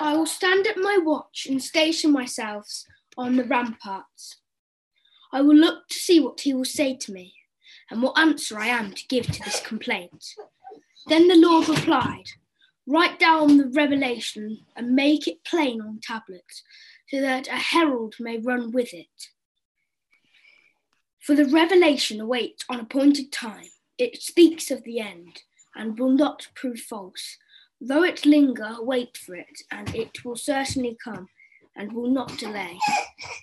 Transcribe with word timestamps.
I 0.00 0.16
will 0.16 0.26
stand 0.26 0.66
at 0.66 0.76
my 0.76 0.98
watch 1.02 1.46
and 1.48 1.62
station 1.62 2.12
myself 2.12 2.66
on 3.16 3.36
the 3.36 3.44
ramparts. 3.44 4.36
I 5.32 5.40
will 5.40 5.56
look 5.56 5.88
to 5.88 5.94
see 5.94 6.20
what 6.20 6.40
he 6.40 6.54
will 6.54 6.64
say 6.64 6.96
to 6.96 7.12
me 7.12 7.34
and 7.90 8.02
what 8.02 8.18
answer 8.18 8.58
I 8.58 8.68
am 8.68 8.92
to 8.92 9.06
give 9.08 9.26
to 9.26 9.42
this 9.42 9.60
complaint. 9.60 10.24
Then 11.08 11.28
the 11.28 11.36
Lord 11.36 11.68
replied, 11.68 12.26
Write 12.86 13.18
down 13.18 13.58
the 13.58 13.68
revelation 13.68 14.60
and 14.76 14.94
make 14.94 15.26
it 15.26 15.44
plain 15.44 15.80
on 15.80 16.00
tablets, 16.00 16.62
so 17.08 17.20
that 17.20 17.48
a 17.48 17.56
herald 17.56 18.14
may 18.20 18.38
run 18.38 18.70
with 18.70 18.94
it. 18.94 19.30
For 21.20 21.34
the 21.34 21.46
revelation 21.46 22.20
awaits 22.20 22.64
on 22.68 22.78
appointed 22.78 23.32
time. 23.32 23.70
It 23.98 24.22
speaks 24.22 24.70
of 24.70 24.84
the 24.84 25.00
end 25.00 25.42
and 25.74 25.98
will 25.98 26.10
not 26.10 26.48
prove 26.54 26.78
false. 26.78 27.38
Though 27.80 28.02
it 28.02 28.24
linger, 28.24 28.76
wait 28.80 29.16
for 29.18 29.34
it, 29.34 29.62
and 29.70 29.94
it 29.94 30.24
will 30.24 30.36
certainly 30.36 30.96
come 31.02 31.28
and 31.76 31.92
will 31.92 32.10
not 32.10 32.38
delay. 32.38 32.78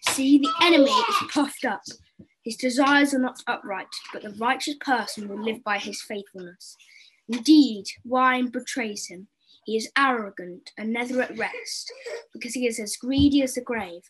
See, 0.10 0.40
the 0.40 0.52
enemy 0.62 0.92
is 0.92 1.16
puffed 1.32 1.66
up. 1.66 1.82
His 2.44 2.58
desires 2.58 3.14
are 3.14 3.20
not 3.20 3.42
upright, 3.48 3.88
but 4.12 4.24
the 4.24 4.32
righteous 4.32 4.76
person 4.82 5.30
will 5.30 5.42
live 5.42 5.64
by 5.64 5.78
his 5.78 6.02
faithfulness. 6.02 6.76
Indeed, 7.30 7.86
wine 8.04 8.48
betrays 8.48 9.08
him. 9.08 9.28
He 9.66 9.78
is 9.78 9.92
arrogant 9.98 10.72
and 10.78 10.92
never 10.92 11.22
at 11.22 11.38
rest, 11.38 11.94
because 12.34 12.54
he 12.54 12.68
is 12.68 12.80
as 12.80 12.98
greedy 12.98 13.42
as 13.44 13.54
the 13.54 13.62
grave. 13.62 14.10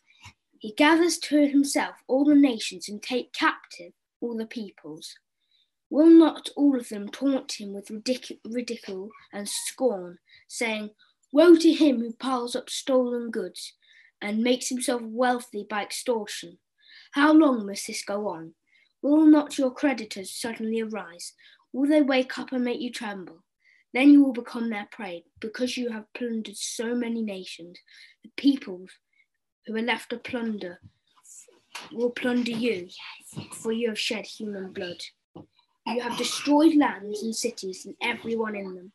He 0.58 0.73
gathers 0.73 1.17
to 1.20 1.48
himself 1.48 1.95
all 2.08 2.26
the 2.26 2.34
nations 2.34 2.90
and 2.90 3.03
take 3.03 3.34
captive 3.34 3.92
all 4.22 4.36
the 4.36 4.45
peoples. 4.45 5.16
Will 5.93 6.09
not 6.09 6.49
all 6.55 6.75
of 6.75 6.89
them 6.89 7.07
taunt 7.07 7.61
him 7.61 7.71
with 7.73 7.89
ridic- 7.89 8.39
ridicule 8.43 9.11
and 9.31 9.47
scorn, 9.47 10.17
saying, 10.47 10.89
Woe 11.31 11.55
to 11.55 11.71
him 11.71 11.99
who 11.99 12.13
piles 12.13 12.55
up 12.55 12.71
stolen 12.71 13.29
goods 13.29 13.73
and 14.19 14.41
makes 14.41 14.69
himself 14.69 15.03
wealthy 15.03 15.67
by 15.69 15.83
extortion? 15.83 16.58
How 17.11 17.31
long 17.31 17.67
must 17.67 17.85
this 17.85 18.03
go 18.03 18.27
on? 18.30 18.55
Will 19.03 19.27
not 19.27 19.59
your 19.59 19.69
creditors 19.69 20.33
suddenly 20.33 20.81
arise? 20.81 21.33
Will 21.72 21.88
they 21.88 22.02
wake 22.02 22.39
up 22.39 22.52
and 22.52 22.66
make 22.66 22.81
you 22.81 22.89
tremble? 22.89 23.44
Then 23.94 24.09
you 24.09 24.23
will 24.23 24.33
become 24.33 24.72
their 24.72 24.88
prey, 24.91 25.25
because 25.39 25.78
you 25.78 25.91
have 25.91 26.11
plundered 26.16 26.57
so 26.57 26.95
many 26.95 27.22
nations. 27.22 27.78
The 28.23 28.31
peoples 28.35 28.89
who 29.67 29.75
are 29.75 29.81
left 29.83 30.09
to 30.09 30.17
plunder 30.17 30.81
will 31.91 32.09
plunder 32.09 32.50
you, 32.50 32.88
for 33.52 33.72
you 33.72 33.89
have 33.89 34.00
shed 34.00 34.25
human 34.25 34.73
blood. 34.73 35.03
You 35.86 36.02
have 36.02 36.17
destroyed 36.17 36.76
lands 36.76 37.23
and 37.23 37.36
cities 37.36 37.86
and 37.86 37.95
everyone 38.02 38.56
in 38.56 38.73
them. 38.76 38.92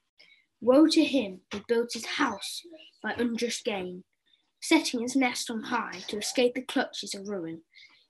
Woe 0.60 0.86
to 0.88 1.04
him 1.04 1.42
who 1.52 1.60
builds 1.68 1.94
his 1.94 2.06
house 2.06 2.62
by 3.02 3.12
unjust 3.12 3.64
gain, 3.64 4.04
setting 4.60 5.02
his 5.02 5.14
nest 5.14 5.50
on 5.50 5.62
high 5.62 6.00
to 6.08 6.18
escape 6.18 6.54
the 6.54 6.62
clutches 6.62 7.14
of 7.14 7.28
ruin. 7.28 7.62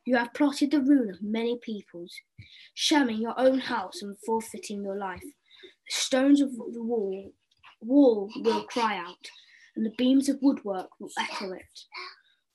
You 0.04 0.16
have 0.16 0.32
plotted 0.32 0.70
the 0.70 0.80
ruin 0.80 1.10
of 1.10 1.20
many 1.20 1.58
peoples, 1.58 2.14
shamming 2.72 3.20
your 3.20 3.38
own 3.38 3.58
house 3.58 4.00
and 4.00 4.16
forfeiting 4.24 4.82
your 4.82 4.96
life. 4.96 5.22
The 5.22 5.90
stones 5.90 6.40
of 6.40 6.52
the 6.52 6.82
wall, 6.82 7.32
wall 7.82 8.30
will 8.36 8.62
cry 8.62 8.96
out, 8.96 9.28
and 9.76 9.84
the 9.84 9.94
beams 9.98 10.28
of 10.28 10.38
woodwork 10.40 10.88
will 10.98 11.10
echo 11.18 11.52
it. 11.52 11.84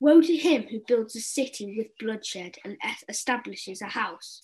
Woe 0.00 0.20
to 0.20 0.36
him 0.36 0.64
who 0.64 0.80
builds 0.88 1.14
a 1.14 1.20
city 1.20 1.76
with 1.76 1.96
bloodshed 2.00 2.56
and 2.64 2.76
establishes 3.08 3.80
a 3.80 3.86
house, 3.86 4.42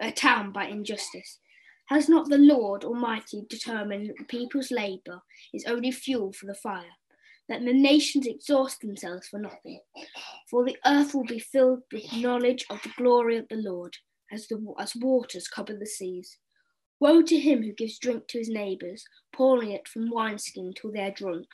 a 0.00 0.10
town 0.10 0.52
by 0.52 0.66
injustice. 0.66 1.38
Has 1.86 2.08
not 2.08 2.28
the 2.28 2.38
Lord 2.38 2.84
Almighty 2.84 3.44
determined 3.48 4.08
that 4.08 4.18
the 4.18 4.24
people's 4.24 4.70
labour 4.70 5.22
is 5.52 5.64
only 5.66 5.90
fuel 5.90 6.32
for 6.32 6.46
the 6.46 6.54
fire, 6.54 6.96
that 7.48 7.64
the 7.64 7.72
nations 7.72 8.26
exhaust 8.26 8.80
themselves 8.80 9.28
for 9.28 9.38
nothing? 9.38 9.80
For 10.48 10.64
the 10.64 10.76
earth 10.86 11.14
will 11.14 11.24
be 11.24 11.38
filled 11.38 11.82
with 11.92 12.12
knowledge 12.14 12.64
of 12.70 12.82
the 12.82 12.92
glory 12.96 13.36
of 13.36 13.48
the 13.48 13.56
Lord, 13.56 13.96
as, 14.30 14.48
the, 14.48 14.64
as 14.78 14.96
waters 14.96 15.48
cover 15.48 15.74
the 15.74 15.86
seas. 15.86 16.38
Woe 17.00 17.20
to 17.22 17.38
him 17.38 17.62
who 17.62 17.72
gives 17.72 17.98
drink 17.98 18.28
to 18.28 18.38
his 18.38 18.48
neighbours, 18.48 19.04
pouring 19.32 19.72
it 19.72 19.88
from 19.88 20.10
wineskin 20.10 20.72
till 20.72 20.92
they 20.92 21.00
are 21.00 21.10
drunk, 21.10 21.46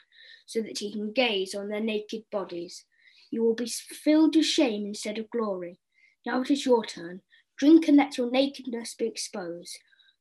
so 0.46 0.60
that 0.60 0.78
he 0.78 0.92
can 0.92 1.12
gaze 1.12 1.54
on 1.54 1.68
their 1.68 1.80
naked 1.80 2.22
bodies. 2.30 2.84
You 3.30 3.42
will 3.42 3.54
be 3.54 3.66
filled 3.66 4.36
with 4.36 4.44
shame 4.44 4.86
instead 4.86 5.18
of 5.18 5.30
glory. 5.30 5.80
Now 6.26 6.42
it 6.42 6.50
is 6.50 6.66
your 6.66 6.84
turn. 6.84 7.22
Drink 7.58 7.88
and 7.88 7.96
let 7.96 8.16
your 8.16 8.30
nakedness 8.30 8.94
be 8.94 9.06
exposed. 9.06 9.78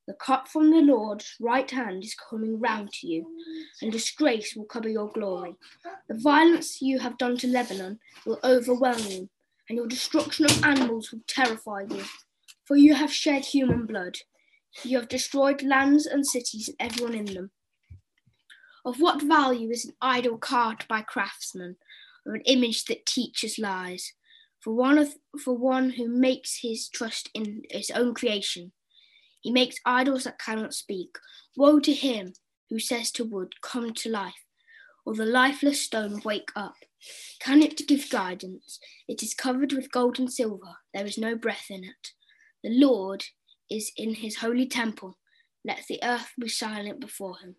The 0.07 0.13
cup 0.13 0.47
from 0.47 0.71
the 0.71 0.81
Lord's 0.81 1.35
right 1.39 1.69
hand 1.69 2.03
is 2.03 2.15
coming 2.15 2.59
round 2.59 2.93
to 2.93 3.07
you, 3.07 3.27
and 3.81 3.91
disgrace 3.91 4.55
will 4.55 4.65
cover 4.65 4.87
your 4.87 5.11
glory. 5.11 5.55
The 6.07 6.17
violence 6.17 6.81
you 6.81 6.99
have 6.99 7.17
done 7.17 7.37
to 7.37 7.47
Lebanon 7.47 7.99
will 8.25 8.39
overwhelm 8.43 9.05
you, 9.07 9.29
and 9.69 9.77
your 9.77 9.87
destruction 9.87 10.45
of 10.45 10.63
animals 10.63 11.11
will 11.11 11.21
terrify 11.27 11.81
you. 11.89 12.03
For 12.65 12.77
you 12.77 12.95
have 12.95 13.11
shed 13.11 13.45
human 13.45 13.85
blood. 13.85 14.17
You 14.83 14.97
have 14.97 15.09
destroyed 15.09 15.61
lands 15.61 16.05
and 16.05 16.25
cities 16.25 16.69
and 16.69 16.77
everyone 16.79 17.15
in 17.15 17.25
them. 17.25 17.51
Of 18.85 19.01
what 19.01 19.21
value 19.21 19.69
is 19.69 19.85
an 19.85 19.93
idol 20.01 20.37
carved 20.37 20.87
by 20.87 21.01
craftsmen? 21.01 21.75
or 22.27 22.35
an 22.35 22.41
image 22.41 22.85
that 22.85 23.05
teaches 23.05 23.57
lies. 23.57 24.13
For 24.59 24.73
one, 24.73 24.97
of, 24.97 25.15
for 25.43 25.55
one 25.55 25.91
who 25.91 26.07
makes 26.07 26.59
his 26.61 26.89
trust 26.89 27.29
in 27.33 27.63
his 27.69 27.91
own 27.91 28.13
creation, 28.13 28.71
he 29.41 29.51
makes 29.51 29.77
idols 29.85 30.23
that 30.23 30.39
cannot 30.39 30.73
speak. 30.73 31.17
Woe 31.55 31.79
to 31.79 31.93
him 31.93 32.33
who 32.69 32.79
says 32.79 33.11
to 33.11 33.23
wood, 33.23 33.53
Come 33.61 33.93
to 33.93 34.09
life, 34.09 34.43
or 35.05 35.15
the 35.15 35.25
lifeless 35.25 35.81
stone, 35.81 36.21
Wake 36.25 36.49
up. 36.55 36.75
Can 37.39 37.61
it 37.61 37.87
give 37.87 38.09
guidance? 38.09 38.79
It 39.07 39.21
is 39.23 39.33
covered 39.33 39.71
with 39.71 39.91
gold 39.91 40.19
and 40.19 40.31
silver. 40.31 40.77
There 40.93 41.05
is 41.05 41.17
no 41.17 41.35
breath 41.35 41.67
in 41.69 41.83
it. 41.83 42.11
The 42.63 42.71
Lord 42.71 43.23
is 43.69 43.91
in 43.95 44.15
his 44.15 44.37
holy 44.37 44.65
temple. 44.65 45.17
Let 45.63 45.83
the 45.87 45.99
earth 46.03 46.33
be 46.39 46.49
silent 46.49 46.99
before 46.99 47.37
him. 47.37 47.55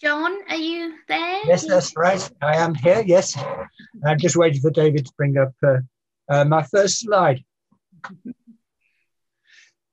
John, 0.00 0.36
are 0.50 0.56
you 0.56 0.94
there? 1.08 1.40
Yes, 1.46 1.66
that's 1.66 1.96
right. 1.96 2.30
I 2.42 2.56
am 2.56 2.74
here. 2.74 3.02
Yes. 3.06 3.36
I'm 4.04 4.18
just 4.18 4.36
waiting 4.36 4.60
for 4.60 4.70
David 4.70 5.06
to 5.06 5.12
bring 5.16 5.38
up 5.38 5.54
uh, 5.62 5.78
uh, 6.28 6.44
my 6.44 6.62
first 6.62 7.00
slide. 7.00 7.42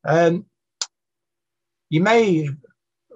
Um, 0.04 0.46
you 1.90 2.02
may 2.02 2.50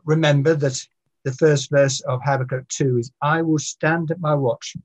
remember 0.06 0.53
that 0.56 0.79
the 1.25 1.34
first 1.34 1.69
verse 1.72 2.02
of 2.02 2.22
Habakkuk 2.23 2.67
2 2.69 3.00
is 3.00 3.12
I 3.22 3.41
will 3.41 3.59
stand 3.59 4.12
at 4.12 4.22
my 4.22 4.35
watch, 4.35 4.78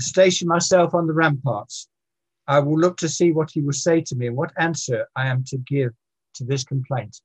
station 0.00 0.48
myself 0.48 0.94
on 0.94 1.06
the 1.06 1.12
ramparts. 1.12 1.88
I 2.48 2.60
will 2.60 2.78
look 2.78 2.96
to 2.98 3.08
see 3.10 3.30
what 3.30 3.50
he 3.50 3.60
will 3.60 3.74
say 3.74 4.00
to 4.00 4.16
me 4.16 4.28
and 4.28 4.36
what 4.36 4.52
answer 4.56 5.06
I 5.14 5.28
am 5.28 5.44
to 5.48 5.58
give 5.58 5.92
to 6.34 6.44
this 6.44 6.64
complaint. 6.64 7.20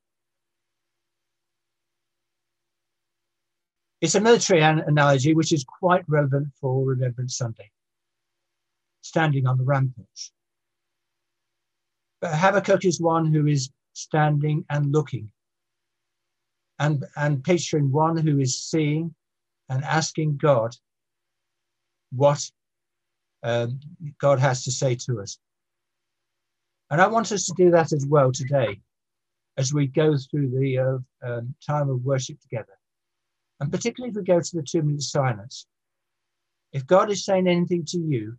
It's 4.01 4.16
a 4.16 4.19
military 4.22 4.61
an- 4.61 4.84
analogy 4.85 5.34
which 5.34 5.53
is 5.53 5.63
quite 5.63 6.03
relevant 6.09 6.50
for 6.59 6.84
Remembrance 6.84 7.38
Sunday, 7.38 7.72
standing 9.01 9.47
on 9.47 9.57
the 9.57 9.63
ramparts. 9.63 10.34
But 12.19 12.35
Habakkuk 12.35 12.84
is 12.84 13.00
one 13.00 13.34
who 13.34 13.47
is 13.47 13.69
standing 13.94 14.66
and 14.69 14.91
looking 14.91 15.31
and, 16.79 17.05
and 17.16 17.41
picturing 17.41 17.94
one 17.94 18.17
who 18.17 18.40
is 18.40 18.61
seeing 18.61 19.16
and 19.69 19.85
asking 19.85 20.35
God 20.35 20.75
what 22.11 22.52
um, 23.43 23.79
God 24.19 24.40
has 24.40 24.63
to 24.63 24.72
say 24.72 24.95
to 24.95 25.22
us. 25.22 25.37
And 26.90 27.01
I 27.01 27.07
want 27.07 27.31
us 27.31 27.45
to 27.45 27.53
do 27.55 27.72
that 27.72 27.91
as 27.91 28.05
well 28.05 28.31
today 28.31 28.79
as 29.57 29.73
we 29.73 29.87
go 29.87 30.16
through 30.17 30.49
the 30.49 30.78
uh, 30.79 31.28
um, 31.28 31.55
time 31.66 31.90
of 31.90 32.03
worship 32.03 32.40
together. 32.41 32.78
And 33.59 33.72
particularly 33.72 34.11
if 34.11 34.16
we 34.16 34.23
go 34.23 34.40
to 34.40 34.55
the 34.55 34.63
two 34.63 34.81
minute 34.81 35.03
silence. 35.03 35.67
If 36.72 36.87
God 36.87 37.11
is 37.11 37.23
saying 37.23 37.47
anything 37.47 37.85
to 37.85 37.99
you, 37.99 38.37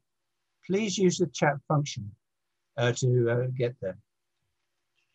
please 0.67 0.99
use 0.99 1.19
the 1.19 1.27
chat 1.29 1.55
function 1.69 2.11
uh, 2.77 2.93
to 2.93 3.31
uh, 3.31 3.47
get 3.57 3.77
there. 3.81 3.97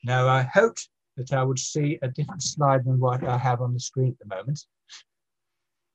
Now, 0.03 0.27
I 0.27 0.43
hoped 0.43 0.87
that 1.17 1.33
I 1.33 1.43
would 1.43 1.59
see 1.59 1.99
a 2.01 2.07
different 2.07 2.41
slide 2.41 2.85
than 2.85 2.99
what 2.99 3.23
I 3.25 3.37
have 3.37 3.61
on 3.61 3.73
the 3.73 3.79
screen 3.79 4.09
at 4.09 4.19
the 4.19 4.35
moment. 4.35 4.65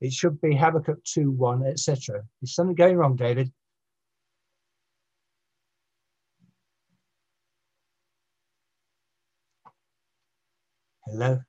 It 0.03 0.13
should 0.13 0.39
be 0.43 0.55
Habakkuk 0.55 1.03
2, 1.05 1.31
1, 1.31 1.67
etc. 1.67 2.23
Is 2.43 2.55
something 2.55 2.75
going 2.75 2.97
wrong, 2.97 3.17
David? 3.17 3.51
Hello? 11.15 11.41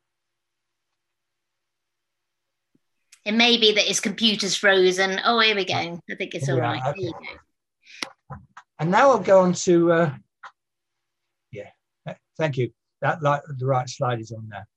It 3.26 3.32
may 3.32 3.58
be 3.58 3.74
that 3.74 3.86
his 3.86 4.00
computer's 4.00 4.56
frozen. 4.56 5.20
Oh, 5.26 5.40
here 5.40 5.56
we 5.56 5.66
go. 5.66 5.74
I 5.74 6.00
think 6.20 6.36
it's 6.36 6.48
all 6.48 6.58
Yeah, 6.58 6.62
right. 6.62 6.82
okay. 6.90 7.02
There 7.02 7.10
you 7.10 7.14
go. 8.30 8.36
And 8.78 8.92
now 8.92 9.10
I'll 9.10 9.20
go 9.20 9.40
on 9.40 9.54
to, 9.54 9.92
uh, 9.92 10.16
yeah, 11.52 11.72
thank 12.38 12.58
you. 12.58 12.74
That 13.02 13.24
like 13.24 13.42
the 13.58 13.66
right 13.66 13.90
slide 13.90 14.20
is 14.20 14.32
on 14.32 14.48
there. 14.50 14.68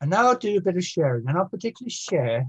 And 0.00 0.08
now 0.08 0.28
I'll 0.28 0.38
do 0.38 0.56
a 0.56 0.62
bit 0.62 0.78
of 0.78 0.84
sharing, 0.84 1.28
and 1.28 1.36
I'll 1.36 1.44
particularly 1.44 1.90
share 1.90 2.46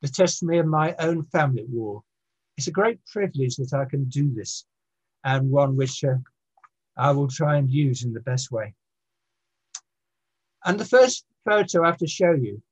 the 0.00 0.08
testimony 0.08 0.56
of 0.56 0.66
my 0.66 0.94
own 1.00 1.24
family 1.24 1.64
at 1.64 1.68
war. 1.68 2.02
It's 2.56 2.68
a 2.68 2.72
great 2.72 3.04
privilege 3.04 3.56
that 3.56 3.74
I 3.74 3.84
can 3.84 4.04
do 4.04 4.32
this, 4.32 4.64
and 5.22 5.50
one 5.50 5.76
which 5.76 6.02
uh, 6.02 6.14
I 6.96 7.10
will 7.10 7.28
try 7.28 7.56
and 7.58 7.70
use 7.70 8.04
in 8.04 8.14
the 8.14 8.20
best 8.20 8.50
way. 8.50 8.74
And 10.64 10.78
the 10.78 10.84
first 10.84 11.24
photo 11.44 11.82
I 11.82 11.86
have 11.86 11.98
to 11.98 12.06
show 12.06 12.32
you 12.32 12.62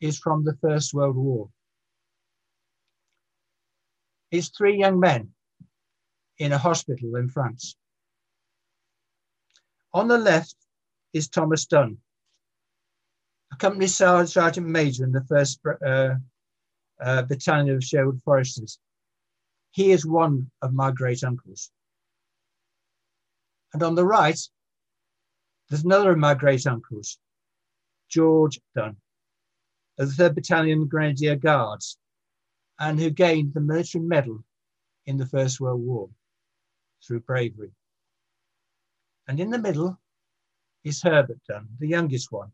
is 0.00 0.18
from 0.18 0.44
the 0.44 0.56
First 0.60 0.94
World 0.94 1.16
War. 1.16 1.48
It's 4.30 4.48
three 4.48 4.78
young 4.78 5.00
men 5.00 5.30
in 6.38 6.52
a 6.52 6.58
hospital 6.58 7.16
in 7.16 7.28
France. 7.28 7.76
On 9.92 10.08
the 10.08 10.18
left 10.18 10.56
is 11.12 11.28
Thomas 11.28 11.66
Dunn, 11.66 11.98
a 13.52 13.56
company 13.56 13.86
sergeant 13.86 14.66
major 14.66 15.04
in 15.04 15.12
the 15.12 15.20
1st 15.20 15.58
uh, 15.86 16.14
uh, 17.00 17.22
Battalion 17.22 17.76
of 17.76 17.84
Sherwood 17.84 18.20
Foresters. 18.24 18.78
He 19.70 19.92
is 19.92 20.04
one 20.04 20.50
of 20.62 20.72
my 20.72 20.90
great 20.90 21.22
uncles. 21.22 21.70
And 23.72 23.82
on 23.82 23.94
the 23.94 24.04
right, 24.04 24.38
there's 25.68 25.84
another 25.84 26.12
of 26.12 26.18
my 26.18 26.34
great 26.34 26.66
uncles, 26.66 27.18
George 28.14 28.60
Dunn, 28.76 28.96
of 29.98 30.16
the 30.16 30.22
3rd 30.22 30.36
Battalion 30.36 30.86
Grenadier 30.86 31.34
Guards, 31.34 31.98
and 32.78 33.00
who 33.00 33.10
gained 33.10 33.54
the 33.54 33.60
military 33.60 34.04
medal 34.04 34.44
in 35.06 35.16
the 35.16 35.26
First 35.26 35.58
World 35.58 35.80
War 35.80 36.08
through 37.04 37.20
bravery. 37.20 37.72
And 39.26 39.40
in 39.40 39.50
the 39.50 39.58
middle 39.58 39.98
is 40.84 41.02
Herbert 41.02 41.40
Dunn, 41.48 41.66
the 41.80 41.88
youngest 41.88 42.30
one, 42.30 42.52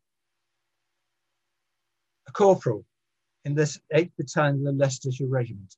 a 2.26 2.32
corporal 2.32 2.86
in 3.44 3.54
the 3.54 3.64
8th 3.94 4.12
Battalion 4.16 4.54
of 4.60 4.64
the 4.64 4.72
Leicestershire 4.72 5.28
Regiment. 5.28 5.76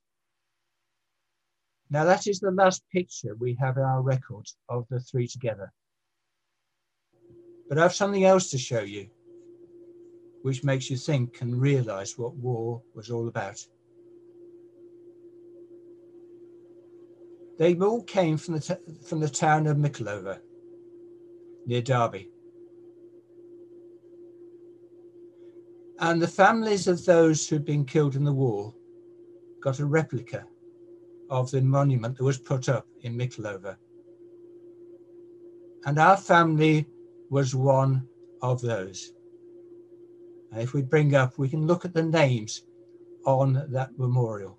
Now, 1.89 2.05
that 2.05 2.25
is 2.25 2.39
the 2.39 2.51
last 2.51 2.83
picture 2.89 3.35
we 3.35 3.57
have 3.59 3.75
in 3.75 3.83
our 3.83 4.01
record 4.01 4.47
of 4.69 4.87
the 4.89 5.01
three 5.01 5.27
together. 5.27 5.73
But 7.67 7.77
I 7.77 7.81
have 7.81 7.93
something 7.93 8.23
else 8.23 8.49
to 8.51 8.57
show 8.57 8.81
you, 8.81 9.09
which 10.43 10.63
makes 10.63 10.89
you 10.89 10.97
think 10.97 11.41
and 11.41 11.59
realize 11.59 12.17
what 12.17 12.35
war 12.35 12.81
was 12.93 13.09
all 13.09 13.29
about. 13.29 13.65
They 17.57 17.75
all 17.75 18.03
came 18.03 18.37
from 18.37 18.55
the, 18.55 18.79
from 19.07 19.21
the 19.21 19.29
town 19.29 19.67
of 19.67 19.77
Mickleover, 19.77 20.39
near 21.65 21.81
Derby. 21.81 22.29
And 25.99 26.21
the 26.21 26.27
families 26.27 26.87
of 26.87 27.05
those 27.05 27.47
who'd 27.47 27.63
been 27.63 27.85
killed 27.85 28.17
in 28.17 28.25
the 28.25 28.33
war 28.33 28.73
got 29.61 29.79
a 29.79 29.85
replica 29.85 30.43
of 31.29 31.51
the 31.51 31.61
monument 31.61 32.17
that 32.17 32.23
was 32.25 32.37
put 32.37 32.67
up 32.67 32.85
in 33.03 33.17
Mickleover. 33.17 33.77
And 35.85 35.97
our 35.99 36.17
family 36.17 36.85
was 37.29 37.55
one 37.55 38.05
of 38.41 38.59
those. 38.59 39.13
And 40.53 40.61
if 40.61 40.73
we 40.73 40.81
bring 40.81 41.15
up, 41.15 41.37
we 41.37 41.49
can 41.49 41.67
look 41.67 41.83
at 41.83 41.93
the 41.93 42.03
names 42.03 42.61
on 43.25 43.65
that 43.69 43.97
memorial 43.97 44.57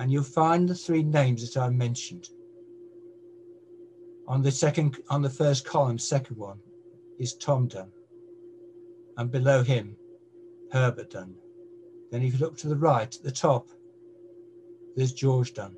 and 0.00 0.10
you'll 0.10 0.24
find 0.24 0.66
the 0.66 0.74
three 0.74 1.02
names 1.02 1.46
that 1.46 1.60
I 1.60 1.68
mentioned. 1.68 2.30
On 4.26 4.40
the 4.40 4.50
second, 4.50 4.96
on 5.10 5.20
the 5.20 5.28
first 5.28 5.66
column, 5.66 5.98
second 5.98 6.38
one, 6.38 6.58
is 7.18 7.34
Tom 7.34 7.68
Dunn, 7.68 7.92
and 9.18 9.30
below 9.30 9.62
him, 9.62 9.94
Herbert 10.72 11.10
Dunn. 11.10 11.34
Then 12.10 12.22
if 12.22 12.32
you 12.32 12.38
look 12.38 12.56
to 12.58 12.68
the 12.68 12.76
right, 12.76 13.14
at 13.14 13.22
the 13.22 13.30
top, 13.30 13.68
there's 14.96 15.12
George 15.12 15.52
Dunn. 15.52 15.76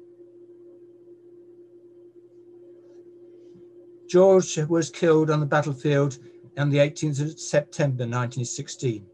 George 4.08 4.56
was 4.68 4.88
killed 4.88 5.30
on 5.30 5.40
the 5.40 5.46
battlefield 5.46 6.18
on 6.58 6.70
the 6.70 6.78
18th 6.78 7.20
of 7.20 7.40
September 7.40 8.04
1916. 8.04 9.06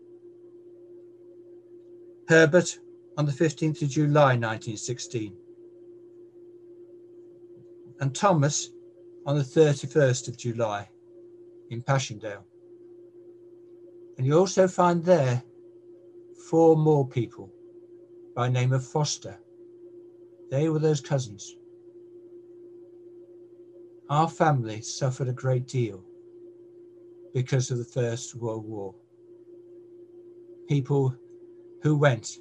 Herbert 2.28 2.78
on 3.16 3.26
the 3.26 3.32
15th 3.32 3.82
of 3.82 3.88
July 3.88 4.36
1916, 4.36 5.34
and 8.00 8.14
Thomas 8.14 8.70
on 9.26 9.36
the 9.36 9.42
31st 9.42 10.28
of 10.28 10.36
July 10.36 10.88
in 11.70 11.82
Passchendaele. 11.82 12.44
And 14.16 14.26
you 14.26 14.38
also 14.38 14.68
find 14.68 15.02
there 15.04 15.42
four 16.48 16.76
more 16.76 17.06
people 17.06 17.52
by 18.34 18.48
name 18.48 18.72
of 18.72 18.86
Foster. 18.86 19.38
They 20.50 20.68
were 20.68 20.78
those 20.78 21.00
cousins. 21.00 21.56
Our 24.10 24.28
family 24.28 24.80
suffered 24.80 25.28
a 25.28 25.32
great 25.32 25.66
deal 25.66 26.02
because 27.42 27.70
of 27.70 27.78
the 27.78 27.84
First 27.84 28.34
World 28.34 28.64
War. 28.66 28.92
People 30.68 31.14
who 31.84 31.96
went 31.96 32.38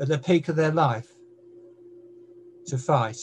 at 0.00 0.08
the 0.08 0.18
peak 0.18 0.48
of 0.48 0.56
their 0.56 0.72
life 0.72 1.14
to 2.66 2.76
fight 2.76 3.20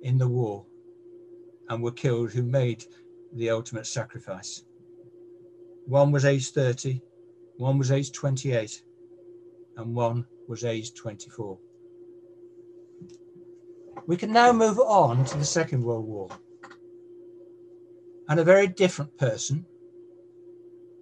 in 0.00 0.16
the 0.16 0.26
war 0.26 0.64
and 1.68 1.82
were 1.82 1.92
killed 1.92 2.32
who 2.32 2.44
made 2.44 2.82
the 3.34 3.50
ultimate 3.50 3.86
sacrifice. 3.86 4.64
One 5.84 6.10
was 6.10 6.24
age 6.24 6.52
30, 6.52 7.02
one 7.58 7.76
was 7.76 7.92
age 7.92 8.10
28, 8.12 8.82
and 9.76 9.94
one 9.94 10.24
was 10.48 10.64
age 10.64 10.94
24. 10.94 11.58
We 14.06 14.16
can 14.16 14.32
now 14.32 14.50
move 14.50 14.78
on 14.78 15.26
to 15.26 15.36
the 15.36 15.44
Second 15.44 15.82
World 15.82 16.06
War. 16.06 16.30
And 18.28 18.40
a 18.40 18.44
very 18.44 18.66
different 18.66 19.16
person 19.18 19.64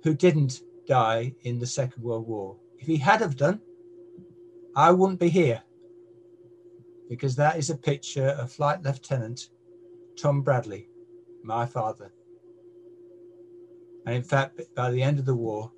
who 0.02 0.14
didn't 0.14 0.60
die 0.86 1.34
in 1.42 1.58
the 1.58 1.66
Second 1.66 2.02
World 2.02 2.26
War. 2.26 2.56
If 2.78 2.86
he 2.86 2.96
had 2.96 3.20
have 3.20 3.36
done, 3.36 3.60
I 4.76 4.90
wouldn't 4.90 5.20
be 5.20 5.30
here 5.30 5.62
because 7.08 7.36
that 7.36 7.56
is 7.56 7.70
a 7.70 7.76
picture 7.76 8.28
of 8.28 8.52
Flight 8.52 8.82
Lieutenant 8.82 9.48
Tom 10.16 10.42
Bradley, 10.42 10.88
my 11.42 11.66
father. 11.66 12.12
And 14.06 14.16
in 14.16 14.22
fact, 14.22 14.60
by 14.74 14.90
the 14.90 15.02
end 15.02 15.18
of 15.18 15.24
the 15.24 15.34
war, 15.34 15.70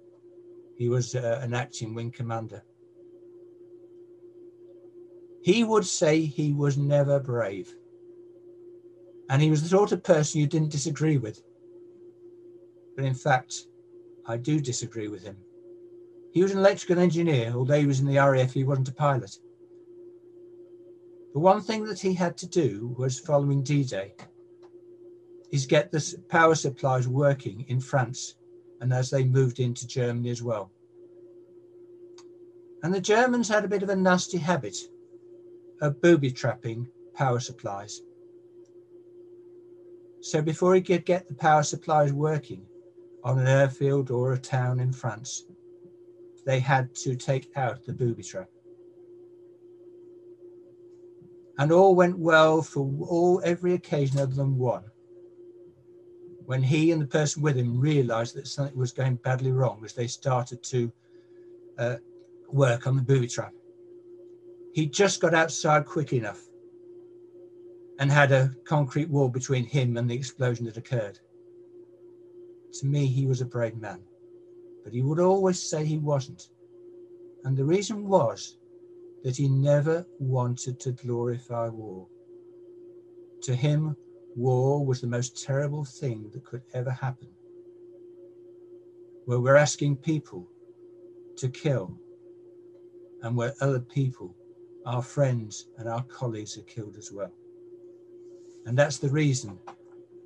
he 0.76 0.88
was 0.88 1.14
uh, 1.14 1.40
an 1.42 1.54
acting 1.54 1.94
wing 1.94 2.10
commander. 2.10 2.62
He 5.42 5.62
would 5.62 5.86
say 5.86 6.20
he 6.20 6.52
was 6.52 6.76
never 6.76 7.20
brave. 7.20 7.74
And 9.28 9.42
he 9.42 9.50
was 9.50 9.62
the 9.62 9.68
sort 9.68 9.92
of 9.92 10.02
person 10.02 10.40
you 10.40 10.46
didn't 10.46 10.70
disagree 10.70 11.16
with. 11.16 11.42
But 12.94 13.04
in 13.04 13.14
fact, 13.14 13.66
I 14.26 14.36
do 14.36 14.60
disagree 14.60 15.08
with 15.08 15.22
him. 15.22 15.36
He 16.32 16.42
was 16.42 16.52
an 16.52 16.58
electrical 16.58 16.98
engineer, 16.98 17.52
although 17.54 17.78
he 17.78 17.86
was 17.86 18.00
in 18.00 18.06
the 18.06 18.18
RAF, 18.18 18.52
he 18.52 18.64
wasn't 18.64 18.88
a 18.88 18.94
pilot. 18.94 19.36
The 21.32 21.40
one 21.40 21.60
thing 21.60 21.84
that 21.84 22.00
he 22.00 22.14
had 22.14 22.36
to 22.38 22.46
do 22.46 22.94
was 22.98 23.18
following 23.18 23.62
D 23.62 23.84
Day 23.84 24.14
is 25.50 25.66
get 25.66 25.90
the 25.90 26.14
power 26.28 26.54
supplies 26.54 27.06
working 27.08 27.64
in 27.68 27.80
France 27.80 28.36
and 28.80 28.92
as 28.92 29.10
they 29.10 29.24
moved 29.24 29.60
into 29.60 29.86
Germany 29.86 30.30
as 30.30 30.42
well. 30.42 30.70
And 32.82 32.92
the 32.92 33.00
Germans 33.00 33.48
had 33.48 33.64
a 33.64 33.68
bit 33.68 33.82
of 33.82 33.88
a 33.88 33.96
nasty 33.96 34.38
habit 34.38 34.76
of 35.80 36.00
booby 36.00 36.30
trapping 36.30 36.88
power 37.14 37.40
supplies. 37.40 38.02
So 40.26 40.42
before 40.42 40.74
he 40.74 40.80
could 40.80 41.04
get 41.04 41.28
the 41.28 41.34
power 41.34 41.62
supplies 41.62 42.12
working 42.12 42.66
on 43.22 43.38
an 43.38 43.46
airfield 43.46 44.10
or 44.10 44.32
a 44.32 44.38
town 44.38 44.80
in 44.80 44.92
France, 44.92 45.44
they 46.44 46.58
had 46.58 46.92
to 46.96 47.14
take 47.14 47.56
out 47.56 47.86
the 47.86 47.92
booby 47.92 48.24
trap. 48.24 48.48
And 51.58 51.70
all 51.70 51.94
went 51.94 52.18
well 52.18 52.60
for 52.60 52.92
all 53.08 53.40
every 53.44 53.74
occasion 53.74 54.18
other 54.18 54.34
than 54.34 54.58
one. 54.58 54.82
When 56.44 56.60
he 56.60 56.90
and 56.90 57.00
the 57.00 57.06
person 57.06 57.40
with 57.40 57.56
him 57.56 57.78
realized 57.78 58.34
that 58.34 58.48
something 58.48 58.76
was 58.76 58.90
going 58.90 59.16
badly 59.22 59.52
wrong 59.52 59.82
as 59.84 59.92
they 59.92 60.08
started 60.08 60.60
to 60.64 60.92
uh, 61.78 61.96
work 62.48 62.88
on 62.88 62.96
the 62.96 63.02
booby 63.02 63.28
trap. 63.28 63.52
He 64.74 64.86
just 64.86 65.20
got 65.20 65.34
outside 65.34 65.86
quick 65.86 66.12
enough 66.12 66.45
and 67.98 68.10
had 68.10 68.32
a 68.32 68.54
concrete 68.64 69.08
wall 69.08 69.28
between 69.28 69.64
him 69.64 69.96
and 69.96 70.08
the 70.08 70.14
explosion 70.14 70.66
that 70.66 70.76
occurred. 70.76 71.18
To 72.74 72.86
me, 72.86 73.06
he 73.06 73.26
was 73.26 73.40
a 73.40 73.46
brave 73.46 73.76
man. 73.76 74.00
but 74.84 74.92
he 74.92 75.02
would 75.02 75.18
always 75.18 75.60
say 75.60 75.84
he 75.84 75.98
wasn't. 75.98 76.50
And 77.44 77.56
the 77.56 77.64
reason 77.64 78.06
was 78.06 78.58
that 79.24 79.36
he 79.36 79.48
never 79.48 80.06
wanted 80.20 80.78
to 80.78 80.92
glorify 80.92 81.68
war. 81.68 82.06
To 83.42 83.54
him, 83.56 83.96
war 84.36 84.86
was 84.86 85.00
the 85.00 85.08
most 85.08 85.42
terrible 85.42 85.84
thing 85.84 86.30
that 86.32 86.44
could 86.44 86.62
ever 86.72 86.92
happen. 86.92 87.26
Where 89.24 89.40
we're 89.40 89.56
asking 89.56 89.96
people 89.96 90.46
to 91.36 91.48
kill, 91.48 91.98
and 93.22 93.36
where 93.36 93.54
other 93.60 93.80
people, 93.80 94.36
our 94.84 95.02
friends 95.02 95.66
and 95.78 95.88
our 95.88 96.04
colleagues, 96.04 96.56
are 96.56 96.62
killed 96.62 96.96
as 96.96 97.10
well. 97.10 97.32
And 98.66 98.76
that's 98.76 98.98
the 98.98 99.08
reason 99.08 99.58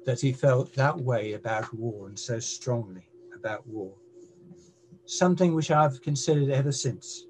that 0.06 0.20
he 0.20 0.32
felt 0.32 0.74
that 0.74 0.98
way 0.98 1.34
about 1.34 1.72
war 1.74 2.08
and 2.08 2.18
so 2.18 2.40
strongly 2.40 3.06
about 3.34 3.66
war. 3.66 3.92
Something 5.04 5.54
which 5.54 5.70
I've 5.70 6.00
considered 6.00 6.50
ever 6.50 6.72
since. 6.72 7.26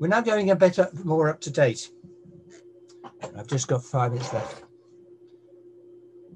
We're 0.00 0.08
now 0.08 0.22
going 0.22 0.50
a 0.50 0.56
bit 0.56 0.78
more 1.04 1.28
up 1.28 1.40
to 1.42 1.50
date. 1.50 1.90
I've 3.36 3.46
just 3.46 3.68
got 3.68 3.84
five 3.84 4.12
minutes 4.12 4.32
left. 4.32 4.64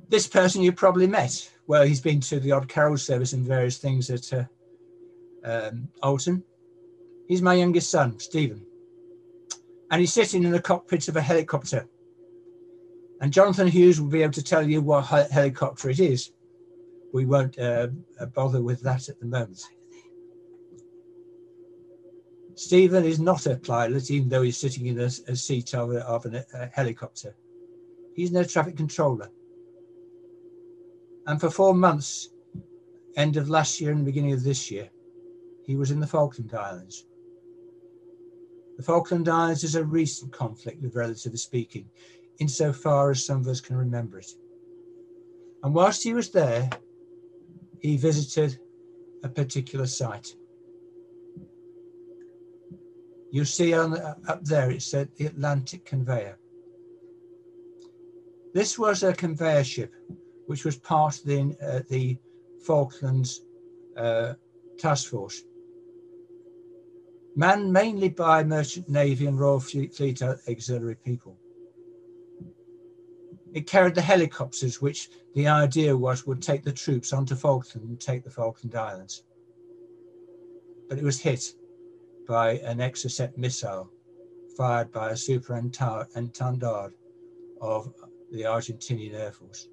This 0.09 0.27
person 0.27 0.61
you 0.61 0.73
probably 0.73 1.07
met. 1.07 1.51
Well, 1.69 1.85
he's 1.85 2.01
been 2.01 2.21
to 2.21 2.39
the 2.39 2.53
odd 2.53 2.69
carol 2.69 2.99
service 2.99 3.33
and 3.33 3.47
various 3.47 3.79
things 3.79 4.11
at 4.11 4.31
uh, 4.33 4.45
um, 5.45 5.89
Alton. 6.03 6.43
He's 7.29 7.41
my 7.41 7.55
youngest 7.55 7.91
son, 7.91 8.19
Stephen. 8.19 8.67
And 9.91 10.01
he's 10.01 10.13
sitting 10.13 10.43
in 10.43 10.51
the 10.51 10.61
cockpit 10.61 11.09
of 11.09 11.17
a 11.17 11.23
helicopter 11.23 11.87
and 13.23 13.33
Jonathan 13.33 13.69
Hughes 13.69 14.01
will 14.01 14.09
be 14.09 14.23
able 14.23 14.33
to 14.33 14.43
tell 14.43 14.69
you 14.69 14.83
what 14.83 15.03
helicopter 15.31 15.89
it 15.89 16.01
is. 16.01 16.33
We 17.15 17.25
won't 17.25 17.57
uh, 17.57 17.87
bother 18.35 18.61
with 18.61 18.81
that 18.83 19.09
at 19.09 19.21
the 19.21 19.27
moment. 19.27 19.63
Stephen 22.57 23.05
is 23.05 23.21
not 23.21 23.47
a 23.47 23.57
pilot, 23.57 24.11
even 24.11 24.29
though 24.29 24.43
he's 24.43 24.59
sitting 24.59 24.87
in 24.87 24.99
a, 24.99 25.05
a 25.29 25.37
seat 25.37 25.73
of, 25.73 25.93
a, 25.93 26.05
of 26.05 26.27
an, 26.27 26.43
a 26.53 26.67
helicopter. 26.67 27.37
He's 28.17 28.31
an 28.31 28.39
air 28.39 28.45
traffic 28.45 28.77
controller. 28.77 29.31
And 31.29 31.41
for 31.41 31.49
four 31.49 31.75
months, 31.75 32.31
end 33.17 33.37
of 33.37 33.49
last 33.49 33.81
year 33.81 33.93
and 33.93 34.05
beginning 34.05 34.33
of 34.33 34.43
this 34.43 34.69
year, 34.69 34.91
he 35.65 35.77
was 35.77 35.93
in 35.93 36.01
the 36.01 36.09
Falkland 36.09 36.53
Islands. 36.55 37.07
The 38.79 38.83
Falkland 38.83 39.29
Islands 39.29 39.63
is 39.63 39.77
a 39.77 39.85
recent 39.85 40.33
conflict, 40.33 40.83
with 40.83 40.97
relatively 40.97 41.39
speaking 41.39 41.89
insofar 42.39 43.11
as 43.11 43.25
some 43.25 43.41
of 43.41 43.49
us 43.49 43.61
can 43.61 43.77
remember 43.77 44.19
it. 44.19 44.31
And 45.63 45.75
whilst 45.75 46.03
he 46.03 46.13
was 46.13 46.31
there, 46.31 46.69
he 47.81 47.97
visited 47.97 48.59
a 49.23 49.29
particular 49.29 49.87
site. 49.87 50.35
You 53.31 53.45
see 53.45 53.73
on 53.73 53.99
up 54.29 54.45
there, 54.45 54.71
it 54.71 54.83
said 54.83 55.09
the 55.17 55.27
Atlantic 55.27 55.85
Conveyor. 55.85 56.39
This 58.53 58.79
was 58.79 59.03
a 59.03 59.15
conveyor 59.15 59.65
ship, 59.65 59.95
which 60.47 60.65
was 60.65 60.77
part 60.77 61.19
of 61.19 61.25
the, 61.25 61.57
uh, 61.67 61.81
the 61.89 62.19
Falklands 62.67 63.41
uh, 63.97 64.35
Task 64.79 65.09
Force. 65.09 65.43
Manned 67.35 67.73
mainly 67.73 68.11
by 68.11 68.45
Merchant 68.45 68.91
Navy 68.91 69.27
and 69.27 69.41
Royal 69.41 69.61
Fleet 69.61 69.99
Auxiliary 70.23 70.97
people. 70.97 71.39
It 73.53 73.67
carried 73.67 73.95
the 73.95 74.03
helicopters, 74.03 74.81
which 74.81 75.11
the 75.35 75.47
idea 75.47 75.95
was 75.95 76.27
would 76.27 76.41
take 76.41 76.63
the 76.63 76.73
troops 76.73 77.13
onto 77.13 77.35
Falkland 77.35 77.87
and 77.87 78.01
take 78.01 78.25
the 78.25 78.31
Falkland 78.31 78.75
Islands. 78.75 79.25
But 80.89 80.99
it 80.99 81.05
was 81.05 81.21
hit 81.21 81.55
by 82.27 82.53
an 82.59 82.79
Exocet 82.79 83.37
missile 83.37 83.91
fired 84.57 84.91
by 84.91 85.11
a 85.11 85.17
Super 85.17 85.55
Étendard 85.55 86.93
of 87.61 87.93
the 88.31 88.43
Argentinian 88.43 89.15
Air 89.15 89.33
Force. 89.33 89.69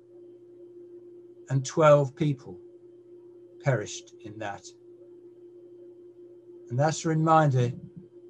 And 1.50 1.66
12 1.66 2.16
people 2.16 2.60
perished 3.62 4.14
in 4.22 4.38
that. 4.40 4.66
And 6.70 6.78
that's 6.78 7.06
a 7.06 7.10
reminder, 7.10 7.72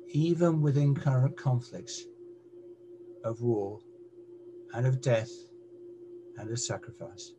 even 0.08 0.62
within 0.62 0.96
current 0.96 1.36
conflicts, 1.36 2.06
of 3.24 3.42
war 3.42 3.80
and 4.74 4.86
of 4.86 5.02
death 5.02 5.32
and 6.38 6.50
of 6.50 6.60
sacrifice. 6.60 7.34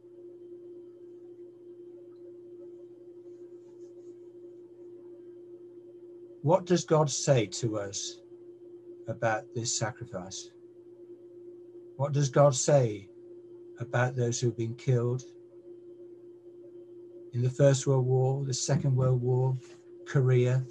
What 6.42 6.64
does 6.64 6.84
God 6.84 7.10
say 7.10 7.46
to 7.46 7.78
us 7.78 8.20
about 9.08 9.44
this 9.54 9.76
sacrifice? 9.76 10.50
What 11.96 12.12
does 12.12 12.30
God 12.30 12.54
say 12.54 13.08
about 13.78 14.16
those 14.16 14.40
who've 14.40 14.56
been 14.56 14.74
killed 14.74 15.22
in 17.32 17.42
the 17.42 17.50
First 17.50 17.86
World 17.86 18.06
War, 18.06 18.44
the 18.44 18.54
Second 18.54 18.96
World 18.96 19.22
War, 19.22 19.56
Korea, 20.06 20.64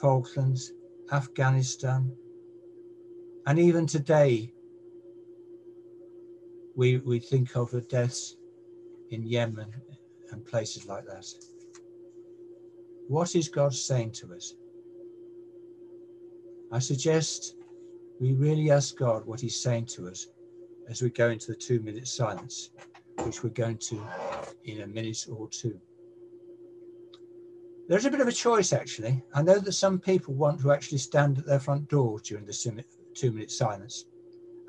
Falklands, 0.00 0.72
Afghanistan, 1.12 2.12
and 3.46 3.58
even 3.58 3.86
today 3.86 4.52
we, 6.76 6.98
we 6.98 7.18
think 7.18 7.56
of 7.56 7.70
the 7.70 7.80
deaths 7.80 8.36
in 9.10 9.22
Yemen 9.26 9.72
and 10.30 10.44
places 10.44 10.86
like 10.86 11.06
that. 11.06 11.26
What 13.08 13.34
is 13.34 13.48
God 13.48 13.74
saying 13.74 14.12
to 14.12 14.34
us? 14.34 14.54
I 16.70 16.78
suggest 16.78 17.56
we 18.20 18.34
really 18.34 18.70
ask 18.70 18.96
God 18.96 19.24
what 19.26 19.40
He's 19.40 19.60
saying 19.60 19.86
to 19.86 20.08
us 20.08 20.26
as 20.88 21.02
we 21.02 21.10
go 21.10 21.30
into 21.30 21.48
the 21.48 21.56
two 21.56 21.80
minute 21.80 22.08
silence, 22.08 22.70
which 23.22 23.42
we're 23.42 23.50
going 23.50 23.78
to 23.78 24.06
in 24.64 24.82
a 24.82 24.86
minute 24.86 25.26
or 25.30 25.48
two. 25.48 25.80
There's 27.88 28.04
a 28.04 28.10
bit 28.10 28.20
of 28.20 28.28
a 28.28 28.32
choice, 28.32 28.72
actually. 28.72 29.22
I 29.32 29.42
know 29.42 29.60
that 29.60 29.72
some 29.72 30.00
people 30.00 30.34
want 30.34 30.60
to 30.60 30.72
actually 30.72 30.98
stand 30.98 31.38
at 31.38 31.46
their 31.46 31.60
front 31.60 31.88
door 31.88 32.18
during 32.18 32.44
the 32.44 32.84
two 33.14 33.30
minute 33.30 33.50
silence. 33.50 34.06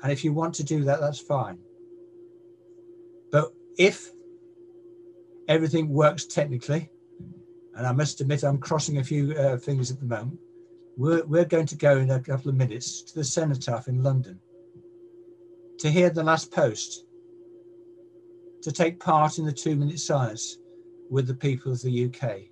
And 0.02 0.12
if 0.12 0.24
you 0.24 0.32
want 0.32 0.54
to 0.54 0.64
do 0.64 0.84
that, 0.84 1.00
that's 1.00 1.18
fine. 1.18 1.58
But 3.30 3.52
if 3.78 4.10
everything 5.48 5.88
works 5.88 6.24
technically, 6.26 6.90
and 7.74 7.86
I 7.86 7.92
must 7.92 8.20
admit 8.20 8.42
I'm 8.42 8.58
crossing 8.58 8.98
a 8.98 9.04
few 9.04 9.32
uh, 9.34 9.56
things 9.56 9.90
at 9.90 10.00
the 10.00 10.06
moment, 10.06 10.38
we're, 10.96 11.24
we're 11.26 11.44
going 11.44 11.66
to 11.66 11.76
go 11.76 11.98
in 11.98 12.10
a 12.10 12.20
couple 12.20 12.50
of 12.50 12.56
minutes 12.56 13.02
to 13.02 13.14
the 13.14 13.24
Cenotaph 13.24 13.88
in 13.88 14.02
London 14.02 14.40
to 15.78 15.90
hear 15.90 16.10
the 16.10 16.24
last 16.24 16.50
post, 16.50 17.04
to 18.62 18.72
take 18.72 18.98
part 18.98 19.38
in 19.38 19.44
the 19.44 19.52
two 19.52 19.76
minute 19.76 20.00
silence 20.00 20.58
with 21.08 21.28
the 21.28 21.34
people 21.34 21.70
of 21.70 21.80
the 21.82 22.06
UK, 22.06 22.48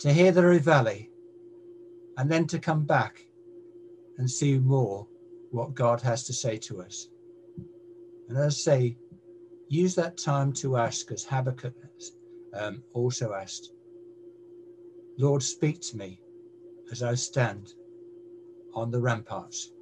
to 0.00 0.12
hear 0.12 0.32
the 0.32 0.42
Reveille, 0.42 1.06
and 2.18 2.30
then 2.30 2.46
to 2.48 2.58
come 2.58 2.84
back 2.84 3.24
and 4.18 4.28
see 4.28 4.58
more 4.58 5.06
what 5.52 5.74
God 5.74 6.00
has 6.00 6.24
to 6.24 6.32
say 6.32 6.56
to 6.56 6.82
us. 6.82 7.08
And 8.28 8.36
as 8.36 8.46
I 8.46 8.48
say, 8.48 8.96
use 9.72 9.94
that 9.94 10.18
time 10.18 10.52
to 10.52 10.76
ask, 10.76 11.10
as 11.10 11.24
Habakkuk 11.24 11.74
um, 12.54 12.82
also 12.92 13.32
asked, 13.32 13.72
Lord, 15.18 15.42
speak 15.42 15.80
to 15.82 15.96
me 15.96 16.20
as 16.90 17.02
I 17.02 17.14
stand 17.14 17.74
on 18.74 18.90
the 18.90 19.00
ramparts. 19.00 19.72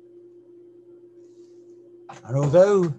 And 2.24 2.36
although 2.36 2.94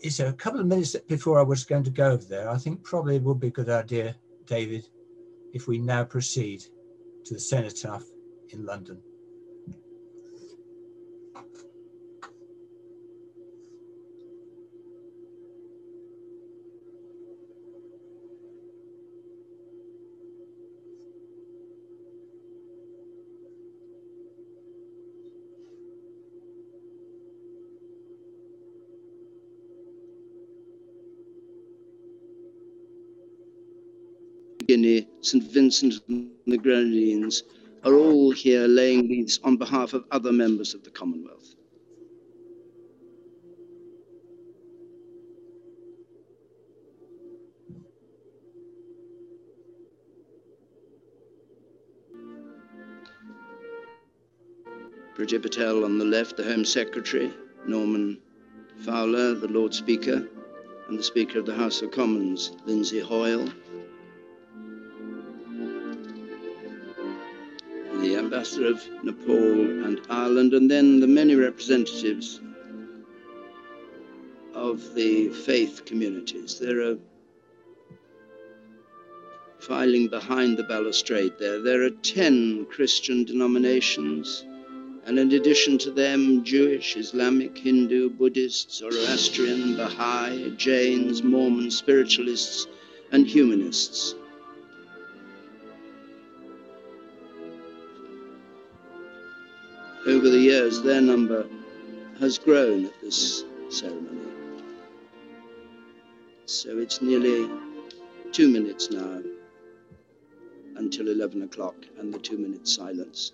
it's 0.00 0.20
a 0.20 0.32
couple 0.32 0.60
of 0.60 0.66
minutes 0.66 0.96
before 1.08 1.38
I 1.38 1.42
was 1.42 1.64
going 1.64 1.84
to 1.84 1.90
go 1.90 2.12
over 2.12 2.24
there, 2.24 2.48
I 2.48 2.58
think 2.58 2.82
probably 2.82 3.16
it 3.16 3.22
would 3.22 3.40
be 3.40 3.48
a 3.48 3.50
good 3.50 3.68
idea, 3.68 4.16
David, 4.46 4.88
if 5.52 5.66
we 5.66 5.78
now 5.78 6.04
proceed 6.04 6.64
to 7.24 7.34
the 7.34 7.40
cenotaph 7.40 8.04
in 8.50 8.64
London. 8.64 9.00
St. 35.22 35.44
Vincent 35.44 36.00
and 36.08 36.30
the 36.46 36.56
Grenadines, 36.56 37.42
are 37.84 37.94
all 37.94 38.30
here 38.30 38.66
laying 38.66 39.08
these 39.08 39.40
on 39.42 39.56
behalf 39.56 39.94
of 39.94 40.04
other 40.10 40.32
members 40.32 40.74
of 40.74 40.82
the 40.82 40.90
Commonwealth. 40.90 41.54
Priti 55.14 55.40
Patel 55.42 55.84
on 55.84 55.98
the 55.98 56.04
left, 56.04 56.38
the 56.38 56.44
Home 56.44 56.64
Secretary, 56.64 57.30
Norman 57.66 58.18
Fowler, 58.84 59.34
the 59.34 59.48
Lord 59.48 59.74
Speaker, 59.74 60.26
and 60.88 60.98
the 60.98 61.02
Speaker 61.02 61.38
of 61.38 61.46
the 61.46 61.54
House 61.54 61.82
of 61.82 61.90
Commons, 61.90 62.52
Lindsay 62.64 63.00
Hoyle, 63.00 63.46
Ambassador 68.40 68.68
of 68.68 69.04
Nepal 69.04 69.84
and 69.84 70.00
Ireland, 70.08 70.54
and 70.54 70.70
then 70.70 70.98
the 70.98 71.06
many 71.06 71.34
representatives 71.34 72.40
of 74.54 74.94
the 74.94 75.28
faith 75.28 75.84
communities. 75.84 76.58
There 76.58 76.80
are 76.80 76.96
filing 79.58 80.08
behind 80.08 80.56
the 80.56 80.62
balustrade 80.62 81.34
there. 81.38 81.60
There 81.60 81.82
are 81.82 81.90
10 81.90 82.64
Christian 82.70 83.24
denominations, 83.24 84.42
and 85.04 85.18
in 85.18 85.30
addition 85.32 85.76
to 85.76 85.90
them, 85.90 86.42
Jewish, 86.42 86.96
Islamic, 86.96 87.58
Hindu, 87.58 88.08
Buddhist, 88.08 88.72
Zoroastrian, 88.72 89.76
Baha'i, 89.76 90.54
Jains, 90.56 91.22
Mormon, 91.22 91.70
spiritualists, 91.70 92.66
and 93.12 93.26
humanists. 93.26 94.14
Years, 100.40 100.82
their 100.82 101.00
number 101.00 101.46
has 102.18 102.38
grown 102.38 102.86
at 102.86 103.00
this 103.00 103.44
ceremony. 103.68 104.20
So 106.46 106.78
it's 106.78 107.00
nearly 107.00 107.48
two 108.32 108.48
minutes 108.48 108.90
now 108.90 109.22
until 110.76 111.08
11 111.08 111.42
o'clock 111.42 111.74
and 111.98 112.12
the 112.12 112.18
two 112.18 112.38
minute 112.38 112.66
silence. 112.66 113.32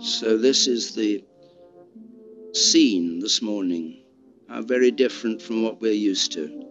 So, 0.00 0.36
this 0.36 0.66
is 0.66 0.94
the 0.94 1.24
scene 2.52 3.18
this 3.18 3.40
morning. 3.40 4.02
How 4.48 4.60
very 4.60 4.90
different 4.90 5.40
from 5.40 5.62
what 5.62 5.80
we're 5.80 5.92
used 5.92 6.32
to. 6.32 6.66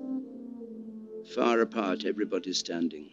Far 1.33 1.61
apart, 1.61 2.05
everybody's 2.05 2.59
standing. 2.59 3.09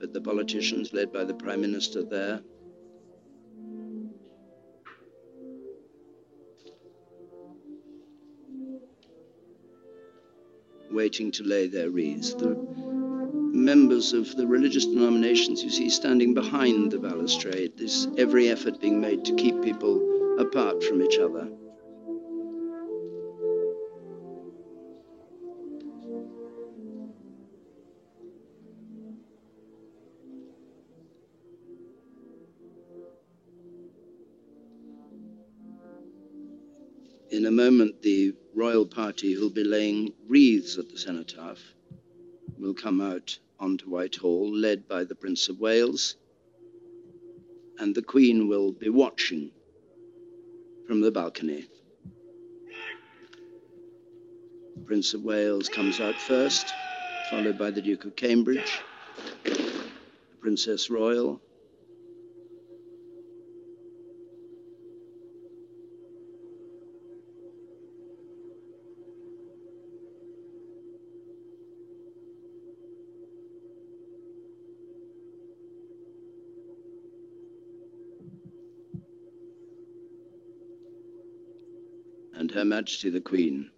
But 0.00 0.12
the 0.12 0.20
politicians, 0.20 0.92
led 0.92 1.12
by 1.12 1.24
the 1.24 1.34
Prime 1.34 1.60
Minister 1.60 2.02
there, 2.02 2.40
waiting 10.90 11.30
to 11.32 11.44
lay 11.44 11.68
their 11.68 11.90
wreaths. 11.90 12.34
The 12.34 12.56
members 13.52 14.12
of 14.12 14.34
the 14.36 14.46
religious 14.46 14.86
denominations 14.86 15.62
you 15.62 15.70
see 15.70 15.90
standing 15.90 16.34
behind 16.34 16.90
the 16.90 16.98
balustrade. 16.98 17.76
There's 17.76 18.08
every 18.18 18.48
effort 18.48 18.80
being 18.80 19.00
made 19.00 19.24
to 19.26 19.34
keep 19.34 19.62
people 19.62 20.13
apart 20.54 20.84
from 20.84 21.02
each 21.02 21.18
other. 21.18 21.48
In 37.30 37.46
a 37.46 37.50
moment, 37.50 38.00
the 38.02 38.32
royal 38.54 38.86
party 38.86 39.32
who'll 39.32 39.50
be 39.50 39.64
laying 39.64 40.12
wreaths 40.28 40.78
at 40.78 40.88
the 40.88 40.96
cenotaph 40.96 41.58
will 42.56 42.74
come 42.74 43.00
out 43.00 43.36
onto 43.58 43.90
Whitehall, 43.90 44.54
led 44.54 44.86
by 44.86 45.02
the 45.02 45.16
Prince 45.16 45.48
of 45.48 45.58
Wales, 45.58 46.14
and 47.80 47.92
the 47.92 48.02
Queen 48.02 48.46
will 48.46 48.70
be 48.70 48.88
watching 48.88 49.50
from 50.86 51.00
the 51.00 51.10
balcony. 51.10 51.66
Prince 54.86 55.14
of 55.14 55.22
Wales 55.22 55.68
comes 55.68 56.00
out 56.00 56.20
first, 56.20 56.74
followed 57.30 57.56
by 57.58 57.70
the 57.70 57.80
Duke 57.80 58.04
of 58.04 58.14
Cambridge, 58.16 58.80
the 59.44 59.80
Princess 60.40 60.90
Royal, 60.90 61.40
Majesty 82.74 83.08
the 83.08 83.20
Queen, 83.20 83.70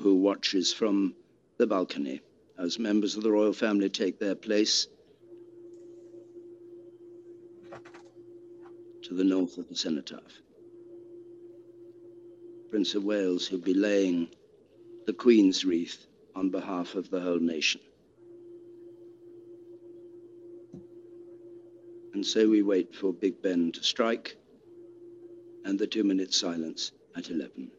who 0.00 0.16
watches 0.16 0.74
from 0.74 1.14
the 1.56 1.66
balcony 1.66 2.20
as 2.58 2.78
members 2.78 3.16
of 3.16 3.22
the 3.22 3.32
royal 3.32 3.54
family 3.54 3.88
take 3.88 4.18
their 4.18 4.34
place 4.34 4.88
to 9.04 9.14
the 9.14 9.24
north 9.24 9.56
of 9.56 9.70
the 9.70 9.74
cenotaph. 9.74 10.42
Prince 12.68 12.94
of 12.94 13.04
Wales, 13.04 13.46
who'll 13.46 13.58
be 13.58 13.72
laying 13.72 14.28
the 15.06 15.14
Queen's 15.14 15.64
wreath 15.64 16.06
on 16.34 16.50
behalf 16.50 16.94
of 16.94 17.08
the 17.08 17.20
whole 17.20 17.40
nation. 17.40 17.80
And 22.12 22.26
so 22.26 22.50
we 22.50 22.60
wait 22.60 22.94
for 22.94 23.14
Big 23.14 23.40
Ben 23.40 23.72
to 23.72 23.82
strike 23.82 24.36
and 25.64 25.78
the 25.78 25.86
two 25.86 26.04
minute 26.04 26.34
silence 26.34 26.92
at 27.16 27.30
11. 27.30 27.70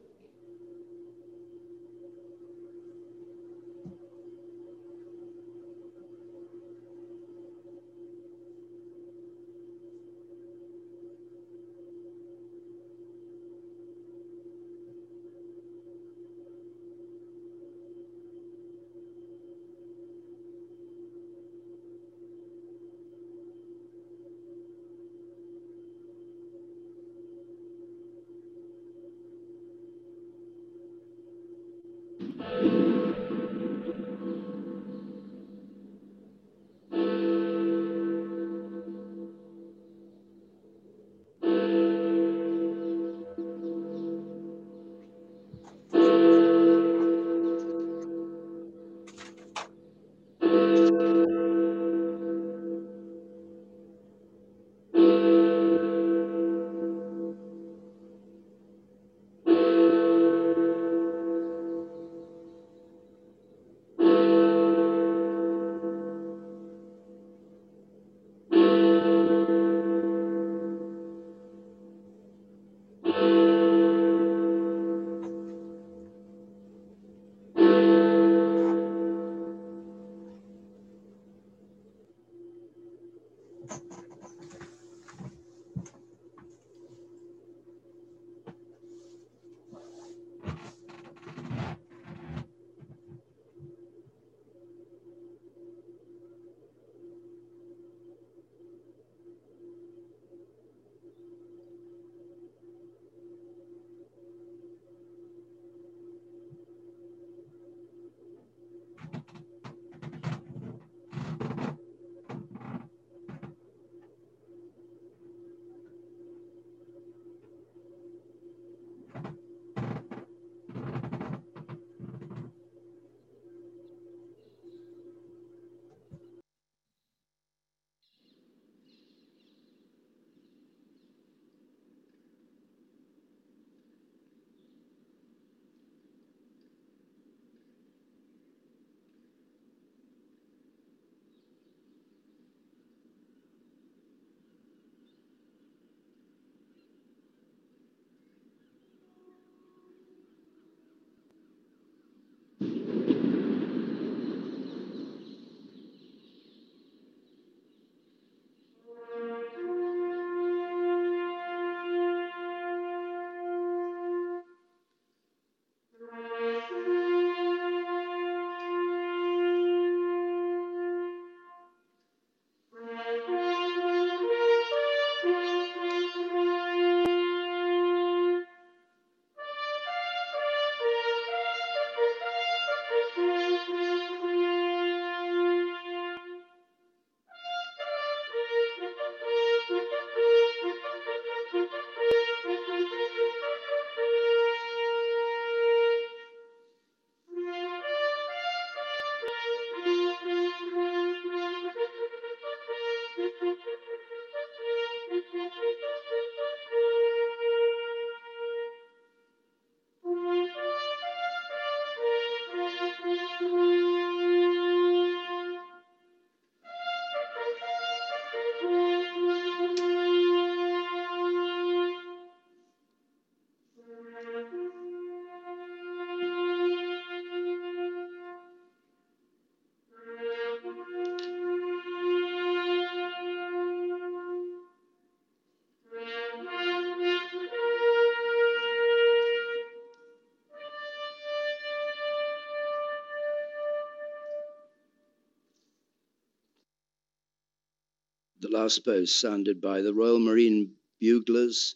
Boast 248.75 249.21
sounded 249.21 249.61
by 249.61 249.81
the 249.81 249.93
Royal 249.93 250.19
Marine 250.19 250.73
buglers, 250.99 251.73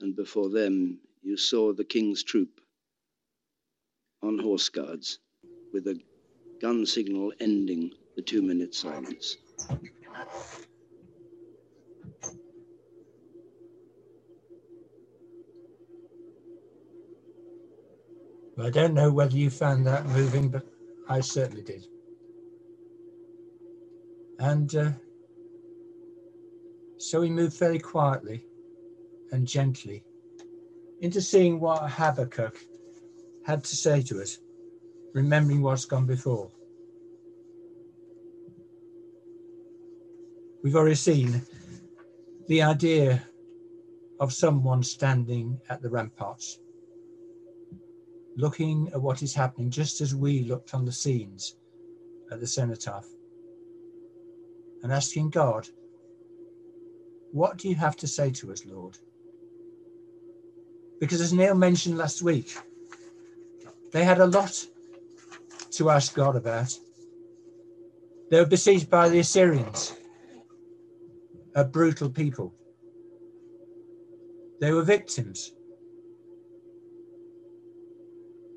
and 0.00 0.16
before 0.16 0.48
them 0.48 0.98
you 1.22 1.36
saw 1.36 1.72
the 1.72 1.84
King's 1.84 2.24
troop 2.24 2.60
on 4.20 4.36
horse 4.36 4.68
guards 4.68 5.20
with 5.72 5.86
a 5.86 6.00
gun 6.60 6.84
signal 6.84 7.32
ending 7.38 7.92
the 8.16 8.22
two 8.22 8.42
minute 8.42 8.74
silence. 8.74 9.36
I 18.60 18.70
don't 18.70 18.94
know 18.94 19.12
whether 19.12 19.36
you 19.36 19.50
found 19.50 19.86
that 19.86 20.04
moving, 20.06 20.48
but 20.48 20.66
I 21.08 21.20
certainly 21.20 21.62
did. 21.62 21.86
And 24.40 24.74
uh, 24.74 24.90
so 27.08 27.22
we 27.22 27.30
moved 27.30 27.58
very 27.58 27.78
quietly 27.78 28.44
and 29.32 29.46
gently 29.46 30.04
into 31.00 31.22
seeing 31.22 31.58
what 31.58 31.90
Habakkuk 31.90 32.54
had 33.46 33.64
to 33.64 33.76
say 33.76 34.02
to 34.02 34.20
us, 34.20 34.40
remembering 35.14 35.62
what's 35.62 35.86
gone 35.86 36.04
before. 36.04 36.50
We've 40.62 40.76
already 40.76 40.96
seen 40.96 41.40
the 42.46 42.60
idea 42.60 43.22
of 44.20 44.30
someone 44.30 44.82
standing 44.82 45.58
at 45.70 45.80
the 45.80 45.88
ramparts, 45.88 46.58
looking 48.36 48.90
at 48.92 49.00
what 49.00 49.22
is 49.22 49.32
happening, 49.32 49.70
just 49.70 50.02
as 50.02 50.14
we 50.14 50.44
looked 50.44 50.74
on 50.74 50.84
the 50.84 50.92
scenes 50.92 51.56
at 52.30 52.40
the 52.40 52.46
cenotaph, 52.46 53.06
and 54.82 54.92
asking 54.92 55.30
God, 55.30 55.68
What 57.32 57.58
do 57.58 57.68
you 57.68 57.74
have 57.74 57.96
to 57.96 58.06
say 58.06 58.30
to 58.30 58.52
us, 58.52 58.64
Lord? 58.64 58.96
Because 61.00 61.20
as 61.20 61.32
Neil 61.32 61.54
mentioned 61.54 61.98
last 61.98 62.22
week, 62.22 62.56
they 63.92 64.04
had 64.04 64.18
a 64.18 64.26
lot 64.26 64.64
to 65.72 65.90
ask 65.90 66.14
God 66.14 66.36
about. 66.36 66.76
They 68.30 68.40
were 68.40 68.46
besieged 68.46 68.90
by 68.90 69.08
the 69.08 69.20
Assyrians, 69.20 69.94
a 71.54 71.64
brutal 71.64 72.10
people. 72.10 72.54
They 74.60 74.72
were 74.72 74.82
victims. 74.82 75.52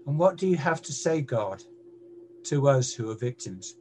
And 0.07 0.17
what 0.17 0.37
do 0.37 0.47
you 0.47 0.57
have 0.57 0.81
to 0.83 0.91
say, 0.91 1.21
God, 1.21 1.63
to 2.45 2.67
us 2.67 2.93
who 2.93 3.11
are 3.11 3.15
victims? 3.15 3.75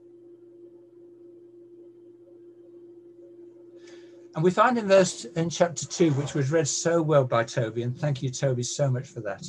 And 4.35 4.45
we 4.45 4.51
find 4.51 4.79
in 4.79 4.87
verse 4.87 5.25
in 5.25 5.51
chapter 5.51 5.87
2, 5.87 6.13
which 6.13 6.35
was 6.35 6.53
read 6.53 6.69
so 6.69 7.03
well 7.03 7.25
by 7.25 7.43
Toby, 7.43 7.83
and 7.83 7.99
thank 7.99 8.23
you, 8.23 8.31
Toby, 8.31 8.63
so 8.63 8.91
much 8.91 9.09
for 9.09 9.21
that. 9.21 9.45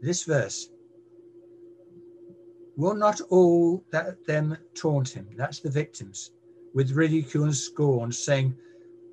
This 0.00 0.24
verse 0.24 0.68
Will 2.76 2.94
not 2.94 3.22
all 3.30 3.82
that 3.90 4.24
them 4.26 4.56
taunt 4.74 5.08
him, 5.08 5.26
that's 5.34 5.60
the 5.60 5.70
victims, 5.70 6.32
with 6.74 6.92
ridicule 6.92 7.44
and 7.44 7.54
scorn, 7.54 8.12
saying, 8.12 8.54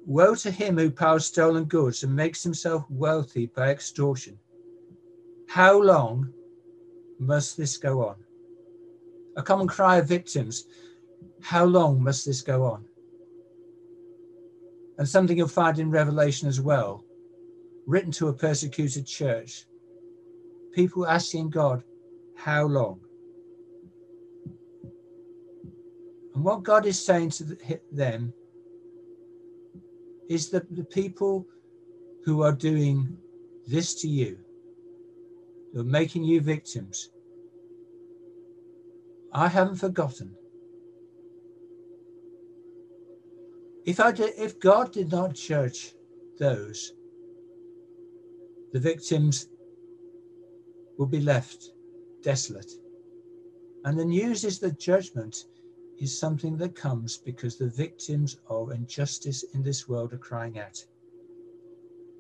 Woe 0.06 0.36
to 0.36 0.52
him 0.52 0.78
who 0.78 0.92
piles 0.92 1.26
stolen 1.26 1.64
goods 1.64 2.04
and 2.04 2.14
makes 2.14 2.44
himself 2.44 2.84
wealthy 2.90 3.46
by 3.46 3.70
extortion. 3.70 4.38
How 5.48 5.82
long 5.82 6.34
must 7.20 7.56
this 7.56 7.78
go 7.78 8.06
on? 8.06 8.18
A 9.38 9.42
common 9.42 9.68
cry 9.68 9.98
of 9.98 10.10
victims, 10.10 10.66
how 11.42 11.64
long 11.64 12.04
must 12.04 12.26
this 12.26 12.42
go 12.42 12.66
on? 12.66 12.84
And 14.98 15.08
something 15.08 15.38
you'll 15.38 15.48
find 15.48 15.80
in 15.80 15.90
Revelation 15.90 16.48
as 16.48 16.62
well, 16.62 17.04
written 17.86 18.12
to 18.14 18.28
a 18.28 18.34
persecuted 18.34 19.06
church. 19.06 19.66
People 20.74 21.08
asking 21.08 21.50
God, 21.50 21.84
How 22.36 22.66
long? 22.66 23.00
And 26.36 26.44
what 26.44 26.64
God 26.64 26.86
is 26.86 27.04
saying 27.04 27.30
to 27.32 27.58
them 27.92 28.34
is 30.30 30.50
that 30.50 30.76
the 30.76 30.84
people 30.84 31.46
who 32.26 32.42
are 32.42 32.52
doing 32.52 33.18
this 33.68 33.94
to 34.02 34.08
you, 34.08 34.38
who 35.74 35.82
are 35.82 35.86
making 35.86 36.24
you 36.24 36.42
victims, 36.42 37.10
I 39.32 39.48
haven't 39.48 39.76
forgotten. 39.76 40.36
If 43.86 44.00
I 44.00 44.12
did, 44.12 44.34
if 44.38 44.60
God 44.60 44.94
did 44.94 45.12
not 45.12 45.34
judge 45.34 45.94
those, 46.40 46.94
the 48.72 48.80
victims 48.80 49.50
will 50.98 51.06
be 51.06 51.20
left 51.20 51.72
desolate. 52.22 52.72
And 53.84 54.00
the 54.00 54.06
news 54.06 54.46
is 54.46 54.60
that 54.60 54.80
judgment 54.80 55.46
is 56.00 56.18
something 56.18 56.58
that 56.58 56.76
comes 56.76 57.18
because 57.18 57.58
the 57.58 57.70
victims 57.70 58.38
of 58.50 58.72
injustice 58.72 59.44
in 59.54 59.62
this 59.62 59.88
world 59.88 60.14
are 60.14 60.18
crying 60.18 60.60
out. 60.60 60.84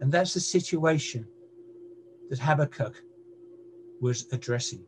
And 0.01 0.11
that's 0.11 0.33
the 0.33 0.41
situation 0.41 1.25
that 2.29 2.39
Habakkuk 2.39 3.01
was 4.01 4.27
addressing. 4.33 4.83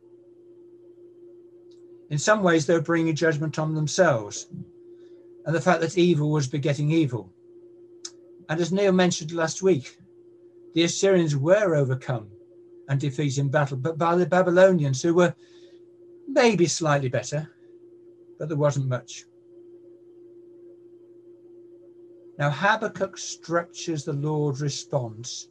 In 2.09 2.17
some 2.17 2.43
ways, 2.43 2.65
they're 2.65 2.81
bringing 2.81 3.15
judgment 3.15 3.57
on 3.57 3.73
themselves 3.73 4.47
and 5.45 5.55
the 5.55 5.61
fact 5.61 5.81
that 5.81 5.97
evil 5.97 6.31
was 6.31 6.47
begetting 6.47 6.91
evil. 6.91 7.31
And 8.49 8.59
as 8.59 8.71
Neil 8.71 8.91
mentioned 8.91 9.31
last 9.31 9.61
week, 9.61 9.97
the 10.73 10.83
Assyrians 10.83 11.35
were 11.35 11.75
overcome 11.75 12.29
and 12.89 12.99
defeated 12.99 13.39
in 13.39 13.49
battle, 13.49 13.77
but 13.77 13.97
by 13.97 14.15
the 14.15 14.25
Babylonians, 14.25 15.01
who 15.01 15.13
were 15.13 15.33
maybe 16.27 16.67
slightly 16.67 17.09
better, 17.09 17.49
but 18.37 18.49
there 18.49 18.57
wasn't 18.57 18.87
much. 18.87 19.25
Now, 22.37 22.49
Habakkuk 22.49 23.17
structures 23.17 24.03
the 24.03 24.13
Lord's 24.13 24.61
response 24.61 25.47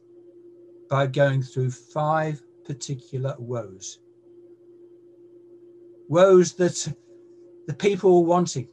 by 0.89 1.07
going 1.07 1.41
through 1.41 1.71
five 1.71 2.41
particular 2.63 3.35
woes. 3.39 3.99
Woes 6.07 6.53
that 6.53 6.93
the 7.65 7.73
people 7.73 8.21
were 8.21 8.27
wanting 8.27 8.67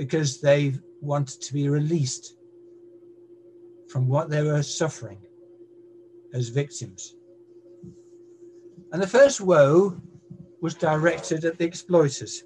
because 0.00 0.40
they 0.40 0.72
wanted 1.02 1.42
to 1.42 1.52
be 1.52 1.68
released 1.68 2.36
from 3.90 4.08
what 4.08 4.30
they 4.30 4.42
were 4.42 4.62
suffering 4.62 5.18
as 6.32 6.48
victims. 6.48 7.16
And 8.92 9.02
the 9.02 9.06
first 9.06 9.42
woe 9.42 10.00
was 10.62 10.72
directed 10.72 11.44
at 11.44 11.58
the 11.58 11.66
exploiters, 11.66 12.44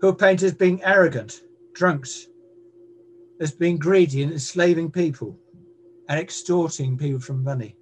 who 0.00 0.08
are 0.08 0.12
painted 0.12 0.46
as 0.46 0.54
being 0.54 0.82
arrogant, 0.82 1.42
drunks, 1.72 2.26
as 3.40 3.52
being 3.52 3.78
greedy 3.78 4.24
and 4.24 4.32
enslaving 4.32 4.90
people 4.90 5.38
and 6.08 6.18
extorting 6.18 6.98
people 6.98 7.20
from 7.20 7.44
money. 7.44 7.76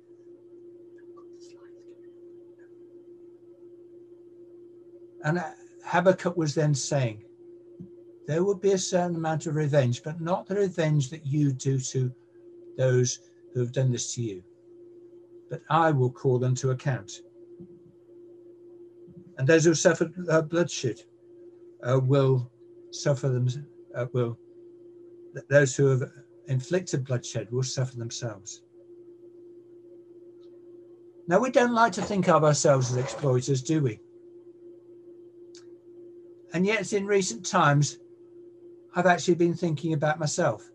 And 5.24 5.42
Habakkuk 5.94 6.36
was 6.36 6.56
then 6.56 6.74
saying, 6.74 7.22
there 8.26 8.42
will 8.42 8.56
be 8.56 8.72
a 8.72 8.78
certain 8.78 9.14
amount 9.14 9.46
of 9.46 9.54
revenge, 9.54 10.02
but 10.02 10.20
not 10.20 10.44
the 10.44 10.56
revenge 10.56 11.08
that 11.10 11.24
you 11.24 11.52
do 11.52 11.78
to 11.78 12.12
those 12.76 13.20
who 13.52 13.60
have 13.60 13.70
done 13.70 13.92
this 13.92 14.12
to 14.14 14.22
you. 14.22 14.42
But 15.50 15.62
I 15.70 15.92
will 15.92 16.10
call 16.10 16.40
them 16.40 16.56
to 16.56 16.72
account. 16.72 17.20
And 19.38 19.46
those 19.46 19.66
who 19.66 19.74
suffered 19.74 20.12
uh, 20.28 20.42
bloodshed 20.42 21.02
uh, 21.84 22.00
will 22.02 22.50
suffer 22.90 23.28
them, 23.28 23.48
uh, 23.94 24.06
will, 24.12 24.36
those 25.48 25.76
who 25.76 25.86
have 25.86 26.10
inflicted 26.48 27.04
bloodshed 27.04 27.52
will 27.52 27.62
suffer 27.62 27.96
themselves. 27.96 28.62
Now, 31.28 31.38
we 31.38 31.52
don't 31.52 31.72
like 31.72 31.92
to 31.92 32.02
think 32.02 32.28
of 32.28 32.42
ourselves 32.42 32.90
as 32.90 32.96
exploiters, 32.96 33.62
do 33.62 33.80
we? 33.80 34.00
And 36.54 36.64
yet, 36.64 36.92
in 36.92 37.04
recent 37.04 37.44
times, 37.44 37.98
I've 38.94 39.06
actually 39.06 39.34
been 39.34 39.54
thinking 39.54 39.92
about 39.92 40.20
myself. 40.20 40.70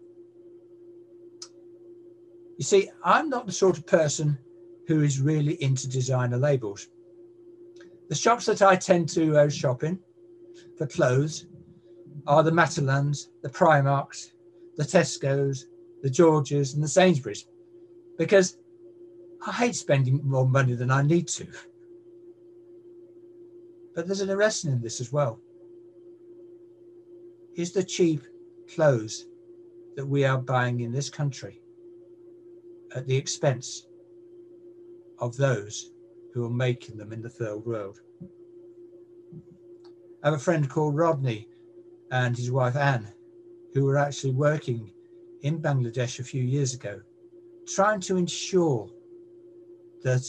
You 2.58 2.66
see, 2.66 2.90
I'm 3.06 3.30
not 3.30 3.46
the 3.46 3.54
sort 3.54 3.78
of 3.78 3.88
person 3.88 4.38
who 4.88 5.02
is 5.04 5.22
really 5.22 5.54
into 5.64 5.88
designer 5.88 6.36
labels. 6.36 6.90
The 8.10 8.16
shops 8.16 8.46
that 8.48 8.62
I 8.62 8.76
tend 8.76 9.08
to 9.10 9.38
uh, 9.38 9.50
shop 9.50 9.84
in 9.84 9.98
for 10.78 10.86
clothes 10.86 11.48
are 12.28 12.44
the 12.44 12.52
Matalans, 12.52 13.28
the 13.42 13.50
Primarks, 13.50 14.34
the 14.76 14.84
Tesco's, 14.84 15.68
the 16.02 16.10
Georges, 16.10 16.74
and 16.74 16.84
the 16.84 16.90
Sainsbury's, 16.90 17.46
because 18.18 18.58
I 19.48 19.54
hate 19.54 19.76
spending 19.76 20.20
more 20.26 20.48
money 20.48 20.74
than 20.74 20.92
I 20.92 21.04
need 21.04 21.30
to. 21.30 21.48
But 23.96 24.08
there's 24.08 24.22
an 24.22 24.38
lesson 24.38 24.74
in 24.74 24.82
this 24.82 25.00
as 25.00 25.14
well. 25.14 25.40
Is 27.56 27.72
the 27.72 27.84
cheap 27.84 28.22
clothes 28.74 29.26
that 29.96 30.06
we 30.06 30.24
are 30.24 30.38
buying 30.38 30.82
in 30.82 30.92
this 30.92 31.10
country 31.10 31.62
at 32.96 33.06
the 33.08 33.16
expense 33.16 33.88
of 35.20 35.36
those 35.36 35.92
who 36.34 36.46
are 36.46 36.50
making 36.50 36.98
them 36.98 37.12
in 37.12 37.22
the 37.22 37.30
third 37.30 37.58
world. 37.66 38.00
I 40.24 40.28
have 40.28 40.34
a 40.34 40.40
friend 40.40 40.70
called 40.70 40.96
Rodney 40.96 41.48
and 42.12 42.36
his 42.36 42.52
wife 42.52 42.76
Anne, 42.76 43.08
who 43.74 43.86
were 43.86 43.98
actually 43.98 44.34
working 44.34 44.92
in 45.42 45.62
Bangladesh 45.62 46.20
a 46.20 46.24
few 46.24 46.44
years 46.44 46.74
ago, 46.74 47.02
trying 47.68 48.02
to 48.02 48.18
ensure 48.18 48.90
that 50.04 50.26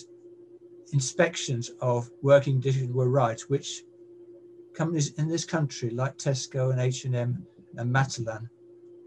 inspections 0.93 1.71
of 1.81 2.11
working 2.23 2.55
conditions 2.55 2.93
were 2.93 3.09
right, 3.09 3.41
which 3.43 3.83
companies 4.75 5.13
in 5.15 5.29
this 5.29 5.45
country 5.45 5.91
like 5.91 6.17
Tesco 6.17 6.71
and 6.73 6.81
H&M 6.81 7.47
and 7.77 7.95
Matalan 7.95 8.49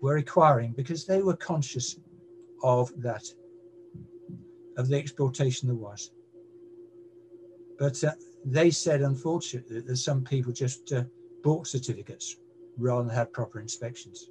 were 0.02 0.16
requiring 0.16 0.74
because 0.74 1.06
they 1.06 1.22
were 1.22 1.36
conscious 1.36 1.98
of 2.64 2.92
that, 3.02 3.24
of 4.78 4.88
the 4.88 4.98
exploitation 4.98 5.68
there 5.68 5.76
was. 5.76 6.12
But 7.80 8.04
uh, 8.04 8.12
they 8.46 8.70
said, 8.70 9.02
unfortunately, 9.02 9.82
that 9.82 9.98
some 9.98 10.24
people 10.24 10.54
just 10.54 10.92
uh, 10.92 11.04
bought 11.44 11.68
certificates 11.68 12.38
rather 12.78 13.08
than 13.08 13.16
had 13.16 13.34
proper 13.34 13.60
inspections. 13.60 14.30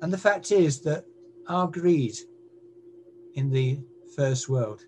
And 0.00 0.12
the 0.12 0.18
fact 0.18 0.50
is 0.50 0.80
that 0.80 1.04
our 1.48 1.68
greed 1.68 2.16
in 3.34 3.50
the 3.50 3.80
first 4.16 4.48
world 4.48 4.84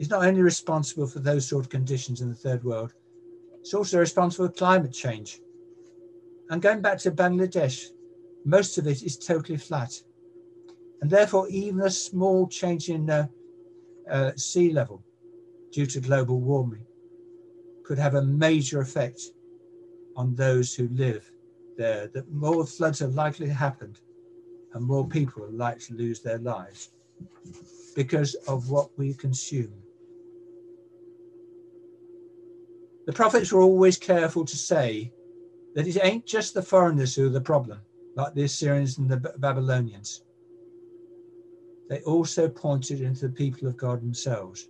is 0.00 0.08
not 0.08 0.24
only 0.24 0.40
responsible 0.40 1.06
for 1.06 1.20
those 1.20 1.46
sort 1.46 1.62
of 1.62 1.70
conditions 1.70 2.22
in 2.22 2.30
the 2.30 2.34
third 2.34 2.64
world, 2.64 2.94
it's 3.60 3.74
also 3.74 3.98
responsible 3.98 4.48
for 4.48 4.54
climate 4.54 4.92
change. 4.92 5.40
And 6.48 6.62
going 6.62 6.80
back 6.80 6.98
to 7.00 7.10
Bangladesh, 7.10 7.84
most 8.46 8.78
of 8.78 8.86
it 8.86 9.02
is 9.02 9.18
totally 9.18 9.58
flat. 9.58 9.92
And 11.02 11.10
therefore, 11.10 11.48
even 11.50 11.82
a 11.82 11.90
small 11.90 12.48
change 12.48 12.88
in 12.88 13.10
uh, 13.10 13.26
uh, 14.10 14.32
sea 14.36 14.72
level 14.72 15.02
due 15.70 15.86
to 15.86 16.00
global 16.00 16.40
warming 16.40 16.86
could 17.84 17.98
have 17.98 18.14
a 18.14 18.22
major 18.22 18.80
effect 18.80 19.20
on 20.16 20.34
those 20.34 20.74
who 20.74 20.88
live 20.92 21.30
there, 21.76 22.08
that 22.08 22.30
more 22.32 22.64
floods 22.66 23.02
are 23.02 23.08
likely 23.08 23.46
to 23.46 23.54
happen 23.54 23.94
and 24.72 24.82
more 24.82 25.06
people 25.06 25.44
are 25.44 25.50
likely 25.50 25.80
to 25.86 25.94
lose 25.94 26.20
their 26.20 26.38
lives 26.38 26.90
because 27.94 28.34
of 28.48 28.70
what 28.70 28.88
we 28.96 29.12
consume. 29.12 29.72
The 33.10 33.16
prophets 33.16 33.50
were 33.50 33.62
always 33.62 33.98
careful 33.98 34.44
to 34.44 34.56
say 34.56 35.12
that 35.74 35.88
it 35.88 35.98
ain't 36.00 36.26
just 36.26 36.54
the 36.54 36.62
foreigners 36.62 37.12
who 37.12 37.26
are 37.26 37.30
the 37.30 37.40
problem, 37.40 37.80
like 38.14 38.34
the 38.34 38.44
Assyrians 38.44 38.98
and 38.98 39.10
the 39.10 39.16
Babylonians. 39.16 40.22
They 41.88 42.02
also 42.02 42.48
pointed 42.48 43.00
into 43.00 43.26
the 43.26 43.34
people 43.34 43.66
of 43.66 43.76
God 43.76 44.00
themselves 44.00 44.68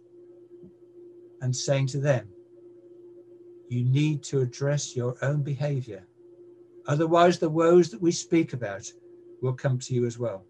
and 1.42 1.54
saying 1.54 1.88
to 1.88 2.00
them, 2.00 2.28
you 3.68 3.84
need 3.84 4.22
to 4.22 4.40
address 4.40 4.96
your 4.96 5.16
own 5.20 5.42
behavior. 5.42 6.06
Otherwise, 6.86 7.38
the 7.38 7.50
woes 7.50 7.90
that 7.90 8.00
we 8.00 8.10
speak 8.10 8.54
about 8.54 8.90
will 9.42 9.52
come 9.52 9.78
to 9.80 9.92
you 9.92 10.06
as 10.06 10.18
well. 10.18 10.46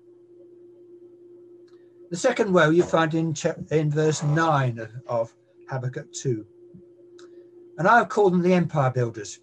The 2.13 2.17
second 2.17 2.55
woe 2.55 2.71
you 2.71 2.85
find 2.85 3.13
in, 3.15 3.35
in 3.73 3.91
verse 3.91 4.23
9 4.23 4.89
of 5.09 5.35
Habakkuk 5.69 6.13
2. 6.13 6.47
And 7.81 7.89
I 7.89 7.97
have 7.97 8.11
called 8.11 8.35
them 8.35 8.43
the 8.43 8.53
empire 8.53 8.91
builders. 8.91 9.41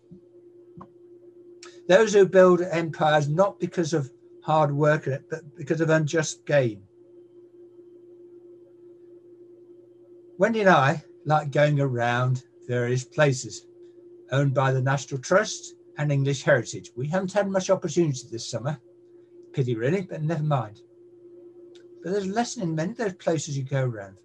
Those 1.89 2.13
who 2.13 2.27
build 2.27 2.61
empires 2.61 3.27
not 3.27 3.59
because 3.59 3.93
of 3.93 4.11
hard 4.43 4.71
work, 4.71 5.09
but 5.31 5.55
because 5.55 5.81
of 5.81 5.89
unjust 5.89 6.45
gain. 6.45 6.83
Wendy 10.37 10.59
and 10.59 10.69
I 10.69 11.03
like 11.25 11.49
going 11.49 11.79
around 11.79 12.43
various 12.67 13.03
places 13.03 13.65
owned 14.31 14.53
by 14.53 14.71
the 14.71 14.83
National 14.83 15.19
Trust 15.19 15.73
and 15.97 16.11
English 16.11 16.43
Heritage. 16.43 16.91
We 16.95 17.07
haven't 17.07 17.33
had 17.33 17.49
much 17.49 17.71
opportunity 17.71 18.27
this 18.29 18.47
summer. 18.47 18.79
Pity, 19.51 19.73
really, 19.73 20.01
but 20.01 20.21
never 20.21 20.43
mind. 20.43 20.81
But 22.03 22.11
there's 22.11 22.27
a 22.27 22.33
lesson 22.33 22.61
in 22.61 22.75
many 22.75 22.91
of 22.91 22.97
those 22.97 23.13
places 23.13 23.57
you 23.57 23.63
go 23.63 23.83
around. 23.83 24.17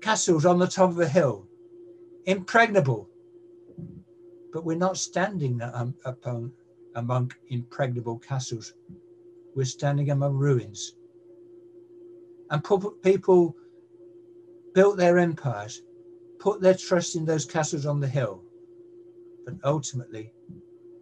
Castles 0.00 0.46
on 0.46 0.60
the 0.60 0.68
top 0.68 0.90
of 0.90 1.00
a 1.00 1.08
hill, 1.08 1.48
impregnable. 2.28 3.08
But 4.52 4.64
we're 4.64 4.76
not 4.76 4.96
standing 4.96 5.60
um, 5.62 5.94
upon, 6.04 6.52
among 6.94 7.32
impregnable 7.48 8.18
castles. 8.18 8.74
We're 9.54 9.64
standing 9.64 10.10
among 10.10 10.34
ruins. 10.34 10.94
And 12.50 12.62
people 13.02 13.56
built 14.72 14.96
their 14.96 15.18
empires 15.18 15.82
put 16.38 16.60
their 16.60 16.74
trust 16.74 17.16
in 17.16 17.24
those 17.24 17.44
castles 17.44 17.86
on 17.86 18.00
the 18.00 18.08
hill. 18.08 18.42
But 19.44 19.54
ultimately, 19.64 20.32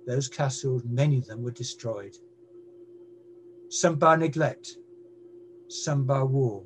those 0.06 0.28
castles, 0.28 0.82
many 0.84 1.18
of 1.18 1.26
them 1.26 1.42
were 1.42 1.50
destroyed. 1.50 2.16
Some 3.68 3.96
by 3.96 4.16
neglect, 4.16 4.78
some 5.68 6.04
by 6.04 6.22
war, 6.22 6.64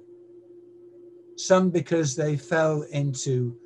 some 1.36 1.70
because 1.70 2.14
they 2.14 2.36
fell 2.36 2.82
into 2.92 3.56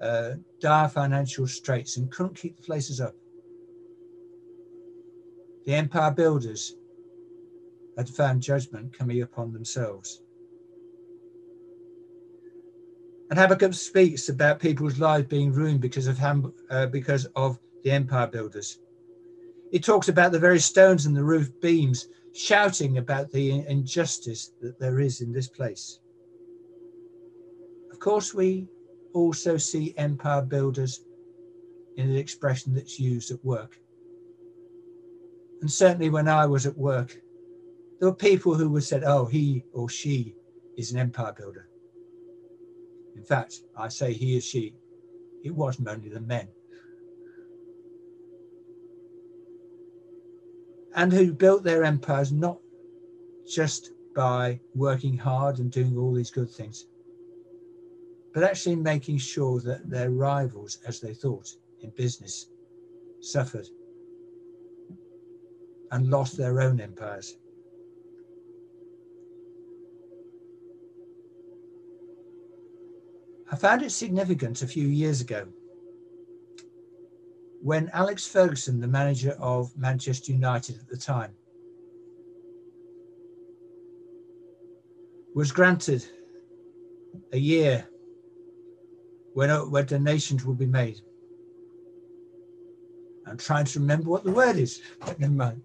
uh, 0.00 0.32
dire 0.60 0.88
financial 0.88 1.46
straits 1.46 1.96
and 1.96 2.10
couldn't 2.10 2.36
keep 2.36 2.56
the 2.56 2.62
places 2.62 3.00
up. 3.00 3.14
The 5.64 5.74
empire 5.74 6.10
builders 6.10 6.76
had 7.96 8.08
found 8.08 8.42
judgment 8.42 8.96
coming 8.96 9.22
upon 9.22 9.52
themselves. 9.52 10.22
And 13.30 13.38
Habakkuk 13.38 13.74
speaks 13.74 14.28
about 14.28 14.60
people's 14.60 15.00
lives 15.00 15.26
being 15.26 15.52
ruined 15.52 15.80
because 15.80 16.06
of 16.06 16.18
Ham, 16.18 16.52
uh, 16.70 16.86
because 16.86 17.26
of 17.34 17.58
the 17.82 17.90
empire 17.90 18.28
builders. 18.28 18.78
He 19.72 19.80
talks 19.80 20.08
about 20.08 20.30
the 20.30 20.38
very 20.38 20.60
stones 20.60 21.06
and 21.06 21.16
the 21.16 21.24
roof 21.24 21.50
beams, 21.60 22.08
shouting 22.32 22.98
about 22.98 23.32
the 23.32 23.64
injustice 23.66 24.52
that 24.60 24.78
there 24.78 25.00
is 25.00 25.20
in 25.22 25.32
this 25.32 25.48
place. 25.48 25.98
Of 27.90 27.98
course, 27.98 28.32
we 28.32 28.68
also 29.16 29.56
see 29.56 29.94
empire 29.96 30.42
builders 30.42 31.00
in 31.96 32.10
an 32.10 32.16
expression 32.16 32.74
that's 32.74 33.00
used 33.00 33.30
at 33.30 33.42
work. 33.42 33.80
And 35.62 35.70
certainly 35.70 36.10
when 36.10 36.28
I 36.28 36.44
was 36.44 36.66
at 36.66 36.76
work, 36.76 37.16
there 37.98 38.10
were 38.10 38.14
people 38.14 38.54
who 38.54 38.68
would 38.70 38.84
say, 38.84 39.00
oh, 39.06 39.24
he 39.24 39.64
or 39.72 39.88
she 39.88 40.36
is 40.76 40.92
an 40.92 40.98
empire 40.98 41.32
builder. 41.32 41.68
In 43.16 43.22
fact, 43.22 43.60
I 43.74 43.88
say 43.88 44.12
he 44.12 44.36
or 44.36 44.42
she, 44.42 44.74
it 45.42 45.54
wasn't 45.54 45.88
only 45.88 46.10
the 46.10 46.20
men. 46.20 46.48
And 50.94 51.10
who 51.10 51.32
built 51.32 51.64
their 51.64 51.84
empires 51.84 52.32
not 52.32 52.58
just 53.50 53.92
by 54.14 54.60
working 54.74 55.16
hard 55.16 55.58
and 55.58 55.70
doing 55.70 55.96
all 55.96 56.12
these 56.12 56.30
good 56.30 56.50
things, 56.50 56.86
but 58.36 58.44
actually 58.44 58.76
making 58.76 59.16
sure 59.16 59.62
that 59.62 59.88
their 59.88 60.10
rivals, 60.10 60.76
as 60.86 61.00
they 61.00 61.14
thought 61.14 61.48
in 61.80 61.88
business, 61.96 62.48
suffered 63.22 63.66
and 65.90 66.10
lost 66.10 66.36
their 66.36 66.60
own 66.60 66.78
empires. 66.78 67.38
I 73.50 73.56
found 73.56 73.80
it 73.82 73.90
significant 73.90 74.60
a 74.60 74.66
few 74.66 74.86
years 74.86 75.22
ago 75.22 75.48
when 77.62 77.88
Alex 77.94 78.26
Ferguson, 78.26 78.80
the 78.80 78.86
manager 78.86 79.34
of 79.40 79.74
Manchester 79.78 80.32
United 80.32 80.78
at 80.78 80.88
the 80.90 80.98
time, 80.98 81.32
was 85.34 85.50
granted 85.50 86.04
a 87.32 87.38
year 87.38 87.88
where 89.36 89.82
donations 89.82 90.46
will 90.46 90.54
be 90.54 90.66
made. 90.66 90.98
I'm 93.26 93.36
trying 93.36 93.66
to 93.66 93.80
remember 93.80 94.08
what 94.08 94.24
the 94.24 94.32
word 94.32 94.56
is, 94.56 94.80
but 95.00 95.20
never 95.20 95.32
mind. 95.32 95.62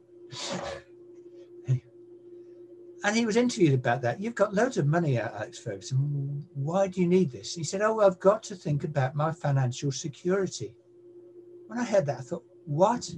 And 3.03 3.15
he 3.15 3.25
was 3.25 3.37
interviewed 3.37 3.73
about 3.73 4.01
that. 4.01 4.19
You've 4.19 4.35
got 4.35 4.53
loads 4.53 4.77
of 4.77 4.85
money 4.85 5.19
out, 5.19 5.33
Alex 5.33 5.57
Ferguson. 5.57 6.45
Why 6.53 6.87
do 6.87 7.01
you 7.01 7.07
need 7.07 7.31
this? 7.31 7.55
He 7.55 7.63
said, 7.63 7.81
Oh, 7.81 8.01
I've 8.01 8.19
got 8.19 8.43
to 8.43 8.55
think 8.55 8.83
about 8.83 9.15
my 9.15 9.31
financial 9.31 9.91
security. 9.91 10.75
When 11.67 11.79
I 11.79 11.83
heard 11.85 12.05
that, 12.07 12.19
I 12.19 12.21
thought, 12.21 12.43
What? 12.65 13.09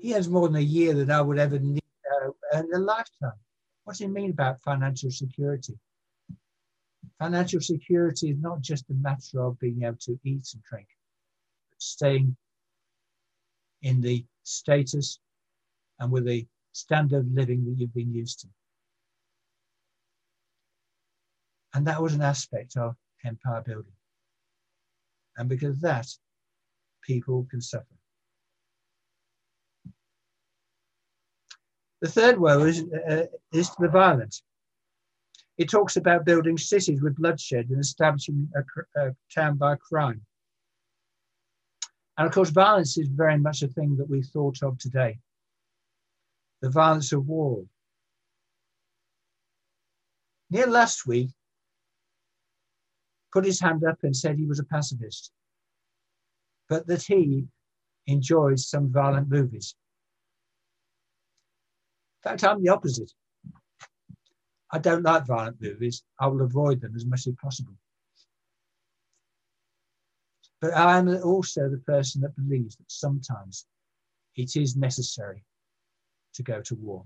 He 0.00 0.10
has 0.10 0.28
more 0.28 0.46
than 0.46 0.56
a 0.56 0.60
year 0.60 0.92
that 0.94 1.10
I 1.10 1.22
would 1.22 1.38
ever 1.38 1.58
need 1.58 1.82
uh, 2.54 2.58
in 2.58 2.72
a 2.72 2.78
lifetime. 2.78 3.32
What 3.82 3.94
does 3.94 4.00
he 4.00 4.06
mean 4.06 4.30
about 4.30 4.60
financial 4.60 5.10
security? 5.10 5.78
Financial 7.18 7.60
security 7.60 8.30
is 8.30 8.38
not 8.38 8.60
just 8.60 8.88
a 8.90 8.94
matter 8.94 9.42
of 9.42 9.58
being 9.58 9.82
able 9.82 9.96
to 9.96 10.18
eat 10.24 10.46
and 10.54 10.62
drink. 10.62 10.86
But 11.70 11.82
staying 11.82 12.36
in 13.82 14.00
the 14.00 14.24
status 14.44 15.18
and 15.98 16.12
with 16.12 16.26
the 16.26 16.46
standard 16.72 17.18
of 17.18 17.32
living 17.32 17.64
that 17.64 17.78
you've 17.78 17.94
been 17.94 18.14
used 18.14 18.40
to. 18.40 18.48
And 21.74 21.86
that 21.86 22.00
was 22.00 22.14
an 22.14 22.22
aspect 22.22 22.76
of 22.76 22.96
empire 23.24 23.62
building. 23.62 23.92
And 25.36 25.48
because 25.48 25.70
of 25.70 25.80
that, 25.82 26.06
people 27.02 27.46
can 27.50 27.60
suffer. 27.60 27.84
The 32.00 32.08
third 32.08 32.38
woe 32.38 32.62
is, 32.64 32.84
uh, 33.08 33.26
is 33.52 33.70
the 33.78 33.88
violent. 33.88 34.40
It 35.58 35.68
talks 35.68 35.96
about 35.96 36.24
building 36.24 36.56
cities 36.56 37.02
with 37.02 37.16
bloodshed 37.16 37.68
and 37.70 37.80
establishing 37.80 38.48
a, 38.54 39.00
a 39.00 39.16
town 39.34 39.56
by 39.56 39.74
crime. 39.76 40.22
And 42.16 42.26
of 42.28 42.32
course, 42.32 42.50
violence 42.50 42.96
is 42.96 43.08
very 43.08 43.38
much 43.38 43.62
a 43.62 43.68
thing 43.68 43.96
that 43.96 44.08
we 44.08 44.22
thought 44.22 44.62
of 44.62 44.78
today. 44.78 45.18
The 46.62 46.70
violence 46.70 47.12
of 47.12 47.26
war. 47.26 47.64
Near 50.50 50.66
last 50.66 51.06
week 51.06 51.30
put 53.32 53.44
his 53.44 53.60
hand 53.60 53.84
up 53.84 53.98
and 54.04 54.16
said 54.16 54.38
he 54.38 54.46
was 54.46 54.60
a 54.60 54.64
pacifist, 54.64 55.32
but 56.68 56.86
that 56.86 57.02
he 57.02 57.46
enjoys 58.06 58.68
some 58.68 58.90
violent 58.90 59.28
movies. 59.28 59.74
In 62.24 62.30
fact, 62.30 62.44
I'm 62.44 62.62
the 62.62 62.70
opposite. 62.70 63.12
I 64.70 64.78
don't 64.78 65.02
like 65.02 65.26
violent 65.26 65.60
movies. 65.60 66.02
I 66.20 66.26
will 66.26 66.42
avoid 66.42 66.80
them 66.80 66.94
as 66.94 67.06
much 67.06 67.26
as 67.26 67.34
possible. 67.40 67.74
But 70.60 70.74
I 70.74 70.98
am 70.98 71.08
also 71.22 71.68
the 71.68 71.78
person 71.78 72.20
that 72.22 72.36
believes 72.36 72.76
that 72.76 72.90
sometimes 72.90 73.66
it 74.36 74.56
is 74.56 74.76
necessary 74.76 75.44
to 76.34 76.42
go 76.42 76.60
to 76.62 76.74
war. 76.74 77.04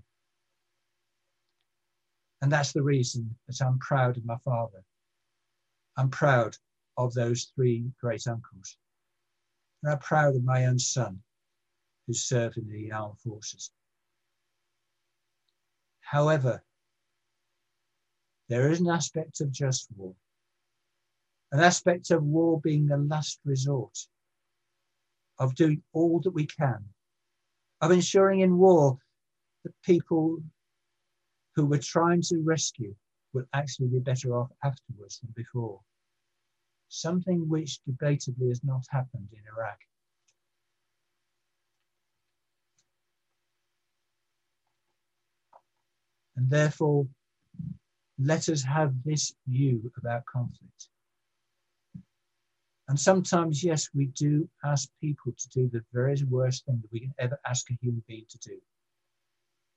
And 2.40 2.50
that's 2.50 2.72
the 2.72 2.82
reason 2.82 3.36
that 3.46 3.64
I'm 3.64 3.78
proud 3.78 4.16
of 4.16 4.24
my 4.24 4.36
father. 4.38 4.82
I'm 5.96 6.10
proud 6.10 6.56
of 6.96 7.14
those 7.14 7.52
three 7.54 7.92
great 8.00 8.26
uncles. 8.26 8.76
And 9.82 9.92
I'm 9.92 9.98
proud 9.98 10.34
of 10.34 10.44
my 10.44 10.66
own 10.66 10.78
son 10.78 11.22
who 12.06 12.14
served 12.14 12.56
in 12.56 12.68
the 12.68 12.90
armed 12.90 13.20
forces. 13.20 13.70
However, 16.00 16.62
there 18.52 18.70
is 18.70 18.80
an 18.80 18.90
aspect 18.90 19.40
of 19.40 19.50
just 19.50 19.88
war, 19.96 20.14
an 21.52 21.60
aspect 21.60 22.10
of 22.10 22.22
war 22.22 22.60
being 22.60 22.86
the 22.86 22.98
last 22.98 23.40
resort, 23.46 23.96
of 25.38 25.54
doing 25.54 25.82
all 25.94 26.20
that 26.20 26.32
we 26.32 26.44
can, 26.44 26.84
of 27.80 27.90
ensuring 27.90 28.40
in 28.40 28.58
war 28.58 28.98
that 29.64 29.72
people 29.82 30.38
who 31.56 31.64
we're 31.64 31.80
trying 31.80 32.20
to 32.20 32.42
rescue 32.44 32.94
will 33.32 33.46
actually 33.54 33.88
be 33.88 34.00
better 34.00 34.36
off 34.36 34.50
afterwards 34.62 35.18
than 35.20 35.32
before. 35.34 35.80
Something 36.90 37.48
which 37.48 37.80
debatably 37.88 38.48
has 38.48 38.62
not 38.62 38.84
happened 38.90 39.28
in 39.32 39.40
Iraq. 39.56 39.78
And 46.36 46.50
therefore, 46.50 47.06
let 48.24 48.48
us 48.48 48.62
have 48.62 48.94
this 49.04 49.34
view 49.46 49.90
about 49.98 50.24
conflict. 50.26 50.88
And 52.88 52.98
sometimes, 52.98 53.64
yes, 53.64 53.88
we 53.94 54.06
do 54.06 54.48
ask 54.64 54.88
people 55.00 55.32
to 55.32 55.48
do 55.48 55.70
the 55.72 55.82
very 55.92 56.22
worst 56.28 56.66
thing 56.66 56.80
that 56.82 56.92
we 56.92 57.00
can 57.00 57.14
ever 57.18 57.38
ask 57.46 57.70
a 57.70 57.78
human 57.80 58.02
being 58.06 58.26
to 58.28 58.38
do, 58.38 58.58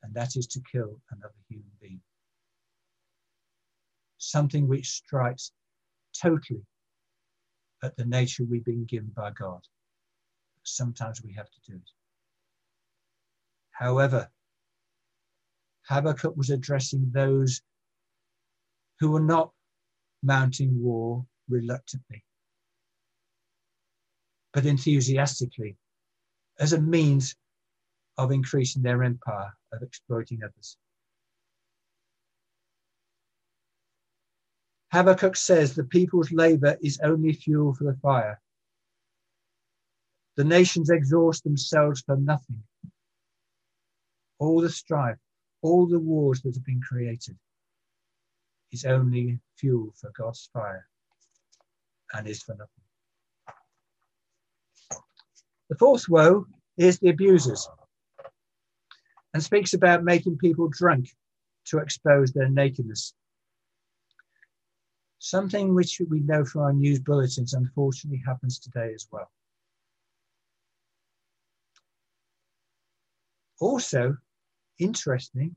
and 0.03 0.13
that 0.13 0.35
is 0.35 0.47
to 0.47 0.61
kill 0.71 0.99
another 1.11 1.33
human 1.47 1.71
being. 1.81 2.01
Something 4.17 4.67
which 4.67 4.89
strikes 4.89 5.51
totally 6.19 6.65
at 7.83 7.95
the 7.95 8.05
nature 8.05 8.43
we've 8.43 8.65
been 8.65 8.85
given 8.85 9.11
by 9.15 9.31
God. 9.31 9.61
Sometimes 10.63 11.21
we 11.23 11.33
have 11.33 11.49
to 11.49 11.71
do 11.71 11.75
it. 11.75 11.89
However, 13.71 14.29
Habakkuk 15.87 16.35
was 16.35 16.49
addressing 16.49 17.11
those 17.11 17.61
who 18.99 19.11
were 19.11 19.19
not 19.19 19.51
mounting 20.23 20.81
war 20.81 21.25
reluctantly, 21.49 22.23
but 24.53 24.65
enthusiastically 24.65 25.77
as 26.59 26.73
a 26.73 26.81
means 26.81 27.35
of 28.17 28.31
increasing 28.31 28.81
their 28.81 29.03
empire, 29.03 29.53
of 29.73 29.83
exploiting 29.83 30.41
others. 30.43 30.77
Habakkuk 34.91 35.35
says 35.35 35.75
the 35.75 35.83
people's 35.83 36.31
labor 36.31 36.77
is 36.81 36.99
only 37.03 37.33
fuel 37.33 37.73
for 37.73 37.83
the 37.83 37.99
fire. 37.99 38.41
The 40.37 40.45
nations 40.45 40.89
exhaust 40.89 41.43
themselves 41.43 42.01
for 42.01 42.15
nothing. 42.15 42.63
All 44.39 44.61
the 44.61 44.69
strife, 44.69 45.17
all 45.61 45.87
the 45.87 45.99
wars 45.99 46.41
that 46.41 46.55
have 46.55 46.65
been 46.65 46.81
created 46.81 47.37
is 48.75 48.83
only 48.83 49.39
fuel 49.57 49.93
for 49.99 50.11
God's 50.17 50.49
fire 50.51 50.85
and 52.13 52.27
is 52.27 52.43
for 52.43 52.51
nothing. 52.51 52.83
The 55.69 55.77
fourth 55.77 56.09
woe 56.09 56.45
is 56.77 56.99
the 56.99 57.09
abusers 57.09 57.67
and 59.33 59.41
speaks 59.41 59.73
about 59.73 60.03
making 60.03 60.37
people 60.37 60.67
drunk 60.67 61.07
to 61.67 61.79
expose 61.79 62.33
their 62.33 62.49
nakedness. 62.49 63.13
Something 65.19 65.73
which 65.73 66.01
we 66.09 66.19
know 66.19 66.43
from 66.43 66.61
our 66.61 66.73
news 66.73 66.99
bulletins 66.99 67.53
unfortunately 67.53 68.21
happens 68.25 68.59
today 68.59 68.93
as 68.93 69.07
well. 69.09 69.31
Also, 73.61 74.17
interesting, 74.79 75.55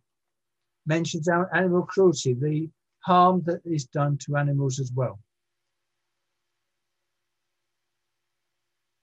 mentions 0.86 1.28
animal 1.28 1.82
cruelty, 1.82 2.32
the 2.32 2.70
harm 3.00 3.42
that 3.46 3.60
is 3.64 3.86
done 3.86 4.18
to 4.18 4.36
animals 4.36 4.78
as 4.78 4.92
well. 4.94 5.18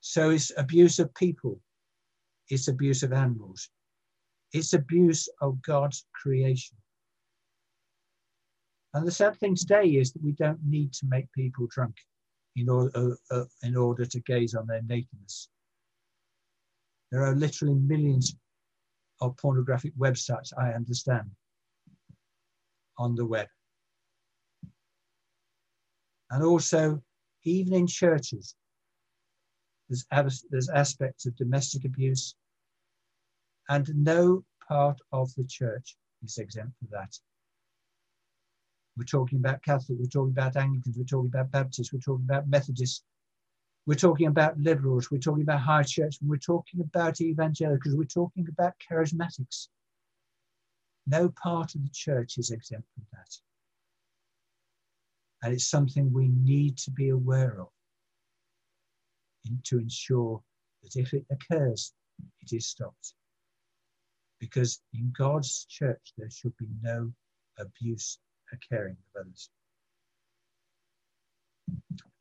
So 0.01 0.29
it's 0.29 0.51
abuse 0.57 0.99
of 0.99 1.13
people, 1.15 1.59
it's 2.49 2.67
abuse 2.67 3.01
of 3.03 3.11
animals, 3.11 3.69
it's 4.53 4.73
abuse 4.73 5.27
of 5.41 5.61
God's 5.63 6.05
creation. 6.13 6.77
And 8.93 9.05
the 9.05 9.11
sad 9.11 9.35
thing 9.37 9.55
today 9.55 9.87
is 9.87 10.13
that 10.13 10.23
we 10.23 10.31
don't 10.33 10.59
need 10.63 10.93
to 10.93 11.05
make 11.07 11.31
people 11.33 11.67
drunk 11.69 11.95
in 12.55 12.69
order, 12.69 12.91
uh, 12.95 13.35
uh, 13.35 13.45
in 13.63 13.75
order 13.75 14.05
to 14.05 14.19
gaze 14.21 14.55
on 14.55 14.67
their 14.67 14.81
nakedness. 14.83 15.49
There 17.11 17.23
are 17.23 17.35
literally 17.35 17.75
millions 17.75 18.35
of 19.21 19.35
pornographic 19.37 19.93
websites, 19.97 20.53
I 20.57 20.71
understand, 20.71 21.29
on 22.97 23.15
the 23.15 23.25
web. 23.25 23.47
And 26.31 26.43
also, 26.43 27.01
even 27.43 27.73
in 27.73 27.87
churches, 27.87 28.55
there's, 29.89 30.45
there's 30.49 30.69
aspects 30.69 31.25
of 31.25 31.35
domestic 31.35 31.85
abuse, 31.85 32.35
and 33.69 33.87
no 33.95 34.43
part 34.67 34.99
of 35.11 35.33
the 35.35 35.45
church 35.45 35.95
is 36.23 36.37
exempt 36.37 36.77
from 36.79 36.87
that. 36.91 37.17
We're 38.97 39.03
talking 39.03 39.39
about 39.39 39.63
Catholic, 39.63 39.99
we're 39.99 40.05
talking 40.05 40.31
about 40.31 40.55
Anglicans, 40.55 40.97
we're 40.97 41.03
talking 41.03 41.31
about 41.33 41.51
Baptists, 41.51 41.91
we're 41.91 41.99
talking 41.99 42.25
about 42.25 42.47
Methodists, 42.47 43.03
we're 43.85 43.95
talking 43.95 44.27
about 44.27 44.59
liberals, 44.59 45.11
we're 45.11 45.19
talking 45.19 45.43
about 45.43 45.59
high 45.59 45.83
church, 45.83 46.17
we're 46.21 46.37
talking 46.37 46.81
about 46.81 47.21
evangelicals, 47.21 47.95
we're 47.95 48.05
talking 48.05 48.47
about 48.49 48.73
charismatics. 48.79 49.67
No 51.05 51.29
part 51.29 51.75
of 51.75 51.83
the 51.83 51.91
church 51.93 52.37
is 52.37 52.49
exempt 52.49 52.87
from 52.95 53.05
that. 53.13 53.37
And 55.45 55.53
it's 55.53 55.67
something 55.67 56.11
we 56.11 56.27
need 56.27 56.75
to 56.79 56.89
be 56.89 57.09
aware 57.09 57.61
of 57.61 57.67
to 59.65 59.77
ensure 59.77 60.41
that 60.81 60.95
if 60.95 61.13
it 61.13 61.23
occurs, 61.29 61.93
it 62.41 62.51
is 62.51 62.65
stopped. 62.65 63.13
Because 64.39 64.81
in 64.95 65.13
God's 65.15 65.65
church, 65.65 66.13
there 66.17 66.31
should 66.31 66.57
be 66.57 66.65
no 66.81 67.13
abuse 67.59 68.17
occurring 68.51 68.97
of 69.15 69.21
others. 69.21 69.51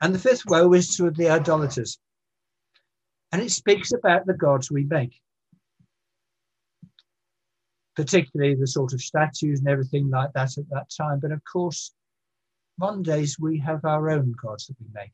And 0.03 0.15
the 0.15 0.19
fifth 0.19 0.43
woe 0.47 0.75
is 0.75 0.95
to 0.99 1.11
the 1.11 1.31
idolaters. 1.31 1.99
And 3.33 3.41
it 3.41 3.53
speaks 3.53 3.95
about 3.95 4.27
the 4.27 4.35
gods 4.35 4.71
we 4.71 4.85
make, 4.85 5.19
particularly 7.97 8.55
the 8.55 8.67
sort 8.67 8.93
of 8.93 9.01
statues 9.01 9.61
and 9.61 9.69
everything 9.69 10.11
like 10.11 10.35
that 10.35 10.59
at 10.59 10.69
that 10.69 10.91
time. 10.95 11.21
But 11.21 11.33
of 11.33 11.41
course, 11.51 11.95
Mondays 12.79 13.39
we 13.39 13.59
have 13.59 13.85
our 13.85 14.11
own 14.11 14.33
gods 14.33 14.67
that 14.67 14.77
we 14.81 14.87
make. 14.93 15.13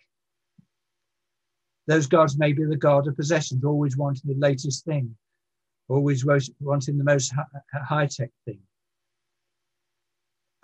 Those 1.86 2.06
gods 2.06 2.38
may 2.38 2.52
be 2.52 2.64
the 2.64 2.76
god 2.76 3.06
of 3.06 3.16
possessions, 3.16 3.64
always 3.64 3.96
wanting 3.96 4.22
the 4.24 4.38
latest 4.38 4.84
thing, 4.84 5.16
always 5.88 6.24
wanting 6.24 6.98
the 6.98 7.04
most 7.04 7.32
high 7.72 8.06
tech 8.06 8.30
thing. 8.44 8.60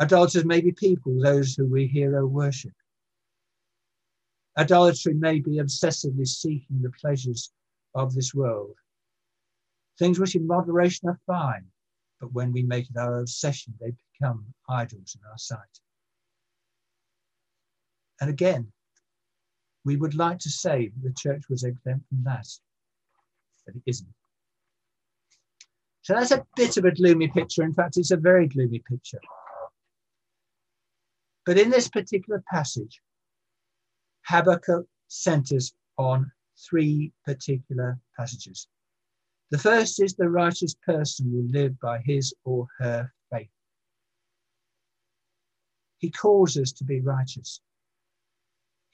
Idolaters 0.01 0.45
may 0.45 0.61
be 0.61 0.73
people, 0.73 1.19
those 1.21 1.55
who 1.55 1.67
we 1.67 1.87
hero 1.87 2.27
worship. 2.27 2.73
Idolatry 4.59 5.15
may 5.15 5.41
be 5.41 5.57
obsessively 5.57 6.27
seeking 6.27 6.81
the 6.81 6.91
pleasures 7.01 7.53
of 7.95 8.15
this 8.15 8.35
world. 8.35 8.77
Things 9.99 10.19
which 10.19 10.35
in 10.35 10.47
moderation 10.47 11.09
are 11.09 11.21
fine, 11.27 11.67
but 12.21 12.33
when 12.33 12.53
we 12.53 12.63
make 12.63 12.89
it 12.89 12.97
our 12.97 13.21
obsession, 13.21 13.75
they 13.81 13.93
become 14.13 14.47
idols 14.69 15.17
in 15.19 15.29
our 15.31 15.39
sight. 15.39 15.81
And 18.21 18.31
again, 18.31 18.73
we 19.85 19.97
would 19.97 20.15
like 20.15 20.39
to 20.41 20.51
say 20.51 20.91
the 21.03 21.15
church 21.17 21.43
was 21.49 21.65
exempt 21.65 22.09
from 22.09 22.25
that, 22.25 22.47
but 23.65 23.77
it 23.77 23.83
isn't. 23.87 24.09
So 26.03 26.15
that's 26.15 26.31
a 26.31 26.47
bit 26.57 26.77
of 26.77 26.85
a 26.85 26.93
gloomy 26.93 27.29
picture. 27.29 27.63
In 27.63 27.75
fact, 27.75 27.97
it's 27.97 28.11
a 28.11 28.17
very 28.17 28.47
gloomy 28.47 28.83
picture. 28.89 29.21
But 31.45 31.59
in 31.59 31.71
this 31.71 31.89
particular 31.89 32.43
passage, 32.53 33.01
Habakkuk 34.23 34.87
centers 35.09 35.73
on 35.99 36.31
three 36.69 37.13
particular 37.25 37.99
passages. 38.17 38.67
The 39.51 39.59
first 39.59 40.03
is 40.03 40.15
the 40.15 40.29
righteous 40.29 40.75
person 40.85 41.33
will 41.33 41.49
live 41.51 41.79
by 41.79 42.01
his 42.05 42.35
or 42.45 42.67
her 42.79 43.13
faith. 43.31 43.51
He 45.99 46.11
calls 46.11 46.57
us 46.57 46.73
to 46.73 46.85
be 46.85 47.01
righteous. 47.01 47.61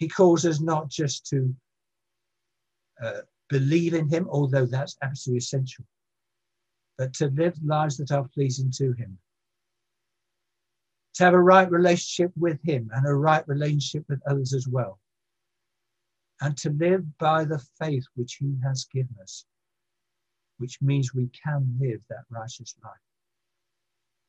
He 0.03 0.09
calls 0.09 0.44
us 0.44 0.59
not 0.59 0.90
just 0.90 1.24
to 1.26 1.55
uh, 3.00 3.20
believe 3.48 3.94
in 3.94 4.09
him, 4.09 4.26
although 4.28 4.66
that's 4.66 4.96
absolutely 5.00 5.38
essential, 5.38 5.84
but 6.98 7.14
to 7.14 7.28
live 7.28 7.57
lives 7.64 7.98
that 7.98 8.11
are 8.11 8.26
pleasing 8.34 8.72
to 8.78 8.94
him. 8.94 9.16
To 11.14 11.22
have 11.22 11.34
a 11.34 11.40
right 11.40 11.70
relationship 11.70 12.32
with 12.36 12.59
him 12.64 12.90
and 12.92 13.07
a 13.07 13.14
right 13.14 13.46
relationship 13.46 14.05
with 14.09 14.20
others 14.26 14.53
as 14.55 14.66
well. 14.66 14.98
And 16.40 16.57
to 16.57 16.70
live 16.70 17.05
by 17.18 17.44
the 17.44 17.64
faith 17.78 18.05
which 18.16 18.38
he 18.40 18.57
has 18.64 18.84
given 18.92 19.14
us 19.22 19.44
which 20.59 20.82
means 20.82 21.14
we 21.14 21.28
can 21.44 21.76
live 21.80 22.00
that 22.09 22.24
righteous 22.28 22.74
life. 22.82 22.92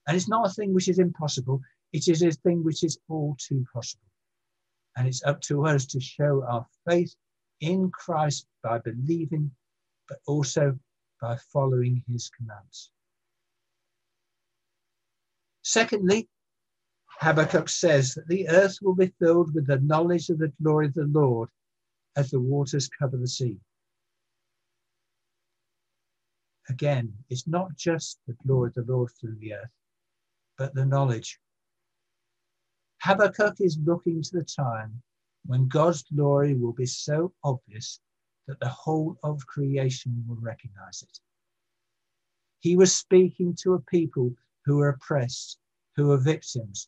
And 0.07 0.15
it's 0.15 0.30
not 0.30 0.47
a 0.47 0.53
thing 0.53 0.74
which 0.74 0.88
is 0.88 0.99
impossible, 0.99 1.61
it 1.93 2.07
is 2.07 2.21
a 2.21 2.32
thing 2.32 2.63
which 2.63 2.84
is 2.84 2.99
all 3.09 3.36
too 3.39 3.65
possible. 3.74 4.12
And 4.96 5.08
it's 5.08 5.24
up 5.24 5.41
to 5.41 5.66
us 5.66 5.86
to 5.88 6.00
show 6.00 6.44
our 6.44 6.66
faith 6.88 7.16
in 7.62 7.89
Christ 7.91 8.48
by 8.62 8.80
believing, 8.80 9.52
but 10.08 10.20
also 10.28 10.78
by 11.22 11.38
following 11.52 12.04
his 12.08 12.30
commands. 12.30 12.91
Secondly, 15.64 16.30
Habakkuk 17.20 17.70
says 17.70 18.14
that 18.16 18.28
the 18.28 18.50
earth 18.50 18.80
will 18.82 18.96
be 18.96 19.14
filled 19.20 19.54
with 19.56 19.68
the 19.68 19.80
knowledge 19.80 20.30
of 20.30 20.39
the 20.39 20.52
glory 20.62 20.88
of 20.88 20.94
the 20.94 21.06
Lord 21.06 21.50
as 22.16 22.32
the 22.32 22.39
waters 22.39 22.89
cover 22.89 23.18
the 23.18 23.28
sea 23.28 23.60
again, 26.70 27.14
it's 27.30 27.48
not 27.48 27.76
just 27.76 28.20
the 28.28 28.36
glory 28.46 28.70
of 28.70 28.86
the 28.86 28.91
Lord 28.94 29.12
through 29.20 29.36
the 29.39 29.54
earth, 29.54 29.72
but 30.58 30.74
the 30.74 30.86
knowledge. 30.86 31.39
Habakkuk 33.04 33.60
is 33.60 33.78
looking 33.84 34.22
to 34.22 34.38
the 34.38 34.45
time 34.45 35.01
when 35.45 35.68
God's 35.68 36.04
glory 36.04 36.56
will 36.56 36.72
be 36.72 36.86
so 36.86 37.34
obvious 37.43 37.99
that 38.47 38.62
the 38.62 38.70
whole 38.70 39.18
of 39.24 39.45
creation 39.45 40.24
will 40.26 40.38
recognize 40.39 41.01
it. 41.01 41.20
He 42.62 42.78
was 42.78 42.95
speaking 42.95 43.58
to 43.62 43.74
a 43.74 43.82
people 43.82 44.34
who 44.64 44.78
were 44.78 44.88
oppressed, 44.88 45.58
who 45.97 46.08
were 46.08 46.18
victims, 46.18 46.88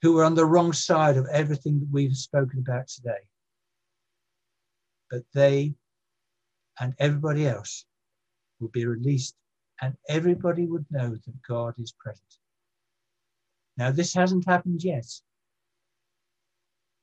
who 0.00 0.12
were 0.12 0.22
on 0.22 0.36
the 0.36 0.46
wrong 0.46 0.72
side 0.72 1.16
of 1.16 1.26
everything 1.32 1.80
that 1.80 1.90
we've 1.90 2.16
spoken 2.16 2.60
about 2.60 2.86
today. 2.86 3.26
But 5.10 5.24
they 5.34 5.74
and 6.78 6.94
everybody 7.00 7.48
else 7.48 7.84
would 8.60 8.70
be 8.70 8.86
released 8.86 9.34
and 9.82 9.96
everybody 10.08 10.66
would 10.66 10.86
know 10.88 11.10
that 11.10 11.42
God 11.48 11.74
is 11.78 11.92
present. 11.98 12.38
Now, 13.78 13.92
this 13.92 14.12
hasn't 14.12 14.44
happened 14.44 14.82
yet, 14.82 15.06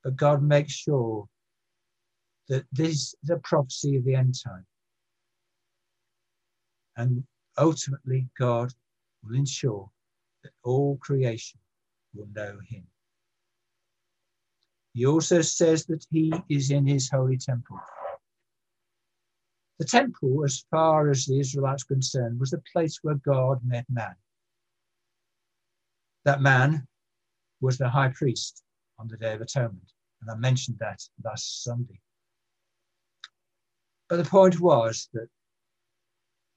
but 0.04 0.18
God 0.18 0.44
makes 0.44 0.74
sure 0.74 1.26
that 2.50 2.66
this 2.74 3.16
is 3.24 3.30
a 3.30 3.38
prophecy 3.38 3.96
of 3.96 4.04
the 4.04 4.16
end 4.16 4.36
time. 4.46 4.66
And 6.98 7.24
ultimately, 7.58 8.28
God 8.38 8.74
will 9.24 9.36
ensure 9.36 9.90
that 10.44 10.52
all 10.64 10.98
creation 10.98 11.62
will 12.14 12.28
know 12.36 12.60
him. 12.68 12.86
He 14.94 15.06
also 15.06 15.42
says 15.42 15.86
that 15.86 16.06
he 16.12 16.34
is 16.50 16.72
in 16.72 16.86
his 16.86 17.10
holy 17.10 17.38
temple. 17.38 17.80
The 19.80 19.86
temple, 19.86 20.44
as 20.44 20.66
far 20.70 21.10
as 21.10 21.26
the 21.26 21.40
Israelites 21.40 21.86
were 21.90 21.96
concerned, 21.96 22.40
was 22.40 22.52
the 22.52 22.62
place 22.72 23.00
where 23.02 23.16
God 23.16 23.60
met 23.66 23.86
man. 23.90 24.16
That 26.26 26.42
man 26.42 26.88
was 27.62 27.78
the 27.78 27.90
high 27.90 28.10
priest 28.10 28.64
on 29.00 29.08
the 29.08 29.18
Day 29.18 29.34
of 29.34 29.42
Atonement. 29.42 29.92
And 30.22 30.32
I 30.32 30.36
mentioned 30.36 30.78
that 30.80 31.02
last 31.24 31.64
Sunday. 31.64 32.02
But 34.10 34.18
the 34.18 34.30
point 34.30 34.60
was 34.60 35.10
that 35.14 35.28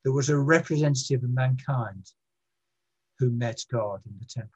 there 0.05 0.13
was 0.13 0.31
a 0.31 0.39
representative 0.39 1.23
of 1.23 1.31
mankind 1.31 2.07
who 3.19 3.31
met 3.31 3.65
God 3.71 4.01
in 4.07 4.15
the 4.19 4.27
temple. 4.27 4.53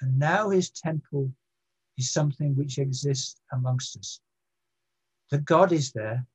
And 0.00 0.18
now 0.18 0.50
his 0.50 0.70
temple 0.70 1.32
is 1.96 2.12
something 2.12 2.56
which 2.56 2.78
exists 2.78 3.40
amongst 3.52 3.96
us 3.96 4.20
that 5.30 5.44
God 5.44 5.72
is 5.72 5.92
there, 5.92 6.26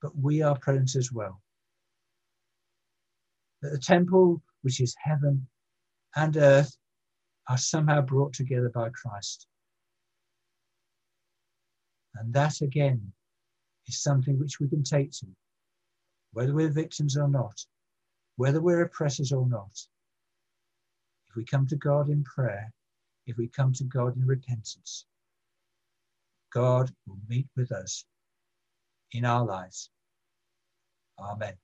but 0.00 0.16
we 0.16 0.42
are 0.42 0.58
present 0.58 0.94
as 0.96 1.12
well. 1.12 1.42
That 3.62 3.70
the 3.70 3.78
temple, 3.78 4.42
which 4.62 4.80
is 4.80 4.94
heaven 5.02 5.46
and 6.16 6.36
earth, 6.36 6.76
are 7.48 7.58
somehow 7.58 8.00
brought 8.02 8.32
together 8.32 8.70
by 8.74 8.90
Christ. 8.90 9.46
And 12.14 12.32
that 12.34 12.60
again 12.60 13.12
is 13.86 14.02
something 14.02 14.38
which 14.38 14.60
we 14.60 14.68
can 14.68 14.82
take 14.82 15.12
to, 15.12 15.26
whether 16.32 16.52
we're 16.52 16.70
victims 16.70 17.16
or 17.16 17.28
not, 17.28 17.64
whether 18.36 18.60
we're 18.60 18.82
oppressors 18.82 19.32
or 19.32 19.46
not. 19.46 19.70
If 21.28 21.36
we 21.36 21.44
come 21.44 21.66
to 21.68 21.76
God 21.76 22.08
in 22.08 22.24
prayer, 22.24 22.72
if 23.26 23.36
we 23.36 23.48
come 23.48 23.72
to 23.74 23.84
God 23.84 24.16
in 24.16 24.26
repentance, 24.26 25.06
God 26.52 26.90
will 27.06 27.18
meet 27.28 27.46
with 27.56 27.72
us 27.72 28.04
in 29.12 29.24
our 29.24 29.44
lives. 29.44 29.90
Amen. 31.18 31.54